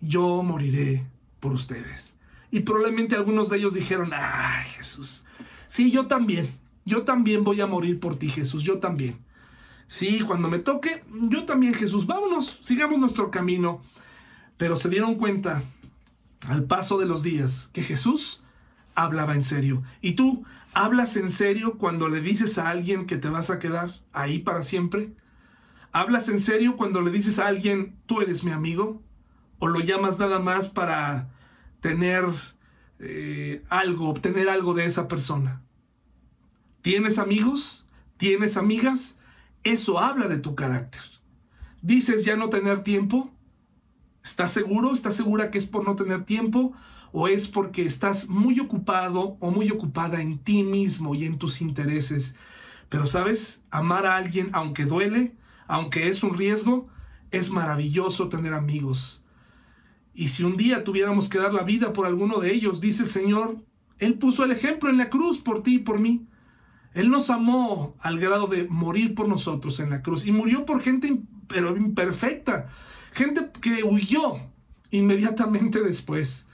yo 0.00 0.42
moriré 0.42 1.06
por 1.40 1.52
ustedes. 1.52 2.14
Y 2.50 2.60
probablemente 2.60 3.16
algunos 3.16 3.48
de 3.48 3.58
ellos 3.58 3.74
dijeron, 3.74 4.10
ay 4.12 4.66
Jesús, 4.76 5.24
sí, 5.66 5.90
yo 5.90 6.06
también. 6.06 6.63
Yo 6.84 7.02
también 7.02 7.44
voy 7.44 7.60
a 7.60 7.66
morir 7.66 7.98
por 8.00 8.16
ti, 8.16 8.28
Jesús, 8.28 8.62
yo 8.62 8.78
también. 8.78 9.18
Sí, 9.86 10.20
cuando 10.20 10.48
me 10.48 10.58
toque, 10.58 11.04
yo 11.28 11.44
también, 11.44 11.74
Jesús, 11.74 12.06
vámonos, 12.06 12.60
sigamos 12.62 12.98
nuestro 12.98 13.30
camino. 13.30 13.82
Pero 14.56 14.76
se 14.76 14.88
dieron 14.88 15.16
cuenta 15.16 15.62
al 16.48 16.64
paso 16.64 16.98
de 16.98 17.06
los 17.06 17.22
días 17.22 17.70
que 17.72 17.82
Jesús 17.82 18.42
hablaba 18.94 19.34
en 19.34 19.44
serio. 19.44 19.82
¿Y 20.00 20.12
tú 20.12 20.44
hablas 20.72 21.16
en 21.16 21.30
serio 21.30 21.78
cuando 21.78 22.08
le 22.08 22.20
dices 22.20 22.58
a 22.58 22.68
alguien 22.68 23.06
que 23.06 23.16
te 23.16 23.28
vas 23.28 23.50
a 23.50 23.58
quedar 23.58 23.94
ahí 24.12 24.38
para 24.38 24.62
siempre? 24.62 25.12
¿Hablas 25.92 26.28
en 26.28 26.40
serio 26.40 26.76
cuando 26.76 27.00
le 27.00 27.10
dices 27.10 27.38
a 27.38 27.46
alguien, 27.46 27.96
tú 28.06 28.20
eres 28.20 28.44
mi 28.44 28.50
amigo? 28.50 29.02
¿O 29.58 29.68
lo 29.68 29.80
llamas 29.80 30.18
nada 30.18 30.40
más 30.40 30.68
para 30.68 31.30
tener 31.80 32.24
eh, 32.98 33.62
algo, 33.68 34.08
obtener 34.08 34.48
algo 34.48 34.74
de 34.74 34.86
esa 34.86 35.08
persona? 35.08 35.63
¿Tienes 36.84 37.18
amigos? 37.18 37.86
¿Tienes 38.18 38.58
amigas? 38.58 39.16
Eso 39.62 39.98
habla 39.98 40.28
de 40.28 40.36
tu 40.36 40.54
carácter. 40.54 41.00
¿Dices 41.80 42.26
ya 42.26 42.36
no 42.36 42.50
tener 42.50 42.82
tiempo? 42.82 43.30
¿Estás 44.22 44.52
seguro? 44.52 44.92
¿Estás 44.92 45.16
segura 45.16 45.50
que 45.50 45.56
es 45.56 45.64
por 45.64 45.86
no 45.86 45.96
tener 45.96 46.26
tiempo? 46.26 46.74
¿O 47.10 47.26
es 47.26 47.48
porque 47.48 47.86
estás 47.86 48.28
muy 48.28 48.60
ocupado 48.60 49.38
o 49.40 49.50
muy 49.50 49.70
ocupada 49.70 50.20
en 50.20 50.36
ti 50.36 50.62
mismo 50.62 51.14
y 51.14 51.24
en 51.24 51.38
tus 51.38 51.62
intereses? 51.62 52.34
Pero 52.90 53.06
sabes, 53.06 53.64
amar 53.70 54.04
a 54.04 54.16
alguien, 54.16 54.50
aunque 54.52 54.84
duele, 54.84 55.34
aunque 55.66 56.08
es 56.08 56.22
un 56.22 56.36
riesgo, 56.36 56.88
es 57.30 57.48
maravilloso 57.48 58.28
tener 58.28 58.52
amigos. 58.52 59.24
Y 60.12 60.28
si 60.28 60.44
un 60.44 60.58
día 60.58 60.84
tuviéramos 60.84 61.30
que 61.30 61.38
dar 61.38 61.54
la 61.54 61.62
vida 61.62 61.94
por 61.94 62.04
alguno 62.04 62.40
de 62.40 62.52
ellos, 62.52 62.82
dice 62.82 63.04
el 63.04 63.08
Señor, 63.08 63.56
Él 63.98 64.18
puso 64.18 64.44
el 64.44 64.50
ejemplo 64.50 64.90
en 64.90 64.98
la 64.98 65.08
cruz 65.08 65.38
por 65.38 65.62
ti 65.62 65.76
y 65.76 65.78
por 65.78 65.98
mí. 65.98 66.26
Él 66.94 67.10
nos 67.10 67.28
amó 67.28 67.96
al 68.00 68.18
grado 68.18 68.46
de 68.46 68.66
morir 68.68 69.14
por 69.14 69.28
nosotros 69.28 69.80
en 69.80 69.90
la 69.90 70.02
cruz 70.02 70.24
y 70.26 70.32
murió 70.32 70.64
por 70.64 70.80
gente 70.80 71.20
pero 71.46 71.76
imperfecta, 71.76 72.68
gente 73.12 73.50
que 73.60 73.82
huyó 73.84 74.38
inmediatamente 74.90 75.80
después, 75.82 76.46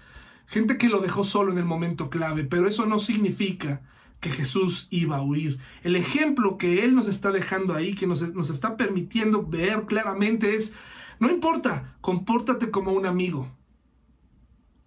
gente 0.46 0.78
que 0.78 0.88
lo 0.88 1.00
dejó 1.00 1.24
solo 1.24 1.52
en 1.52 1.58
el 1.58 1.64
momento 1.64 2.10
clave, 2.10 2.44
pero 2.44 2.68
eso 2.68 2.86
no 2.86 2.98
significa 2.98 3.82
que 4.20 4.30
Jesús 4.30 4.86
iba 4.90 5.16
a 5.16 5.22
huir. 5.22 5.58
El 5.82 5.96
ejemplo 5.96 6.58
que 6.58 6.84
Él 6.84 6.94
nos 6.94 7.08
está 7.08 7.32
dejando 7.32 7.74
ahí, 7.74 7.94
que 7.94 8.06
nos, 8.06 8.34
nos 8.34 8.50
está 8.50 8.76
permitiendo 8.76 9.46
ver 9.46 9.84
claramente 9.86 10.54
es, 10.54 10.74
no 11.18 11.30
importa, 11.30 11.96
compórtate 12.00 12.70
como 12.70 12.92
un 12.92 13.06
amigo. 13.06 13.48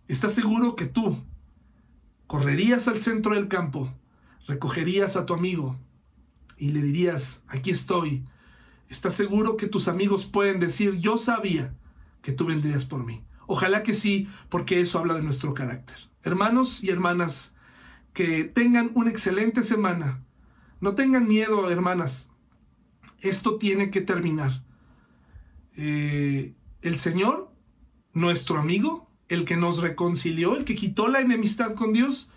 ¿Estás 0.08 0.34
seguro 0.34 0.76
que 0.76 0.86
tú 0.86 1.18
correrías 2.28 2.88
al 2.88 3.00
centro 3.00 3.36
del 3.36 3.48
campo 3.48 3.92
recogerías 4.48 5.16
a 5.16 5.26
tu 5.26 5.34
amigo 5.34 5.78
y 6.58 6.70
le 6.70 6.82
dirías, 6.82 7.44
aquí 7.48 7.72
estoy, 7.72 8.24
¿estás 8.90 9.14
seguro 9.14 9.58
que 9.58 9.68
tus 9.68 9.88
amigos 9.88 10.26
pueden 10.26 10.60
decir, 10.60 10.98
yo 11.00 11.18
sabía 11.18 11.74
que 12.22 12.32
tú 12.32 12.46
vendrías 12.46 12.86
por 12.86 13.06
mí? 13.06 13.24
Ojalá 13.48 13.84
que 13.84 13.94
sí, 13.94 14.30
porque 14.50 14.80
eso 14.82 15.00
habla 15.00 15.14
de 15.14 15.24
nuestro 15.24 15.54
carácter. 15.54 15.98
Hermanos 16.24 16.84
y 16.84 16.90
hermanas, 16.90 17.56
que 18.14 18.44
tengan 18.46 18.92
una 18.94 19.10
excelente 19.10 19.64
semana. 19.64 20.24
No 20.80 20.96
tengan 20.96 21.28
miedo, 21.28 21.70
hermanas. 21.70 22.30
Esto 23.20 23.58
tiene 23.58 23.90
que 23.90 24.02
terminar. 24.02 24.64
Eh, 25.76 26.54
el 26.82 26.98
Señor, 26.98 27.52
nuestro 28.14 28.60
amigo, 28.60 29.10
el 29.28 29.46
que 29.46 29.58
nos 29.58 29.82
reconcilió, 29.82 30.56
el 30.56 30.66
que 30.66 30.76
quitó 30.76 31.08
la 31.08 31.22
enemistad 31.22 31.74
con 31.74 31.94
Dios, 31.94 32.30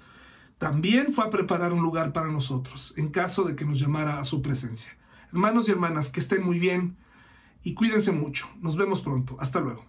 también 0.59 1.13
fue 1.13 1.27
a 1.27 1.31
preparar 1.31 1.73
un 1.73 1.83
lugar 1.83 2.13
para 2.13 2.29
nosotros, 2.29 2.95
en 2.97 3.11
caso 3.11 3.45
de 3.45 3.57
que 3.57 3.65
nos 3.65 3.79
llamara 3.79 4.19
a 4.19 4.25
su 4.25 4.41
presencia. 4.43 4.97
Hermanos 5.33 5.69
y 5.69 5.73
hermanas, 5.73 6.09
que 6.09 6.21
estén 6.21 6.43
muy 6.43 6.59
bien 6.59 6.97
y 7.63 7.75
cuídense 7.75 8.13
mucho. 8.13 8.49
Nos 8.61 8.77
vemos 8.77 9.03
pronto. 9.03 9.37
Hasta 9.39 9.61
luego. 9.61 9.85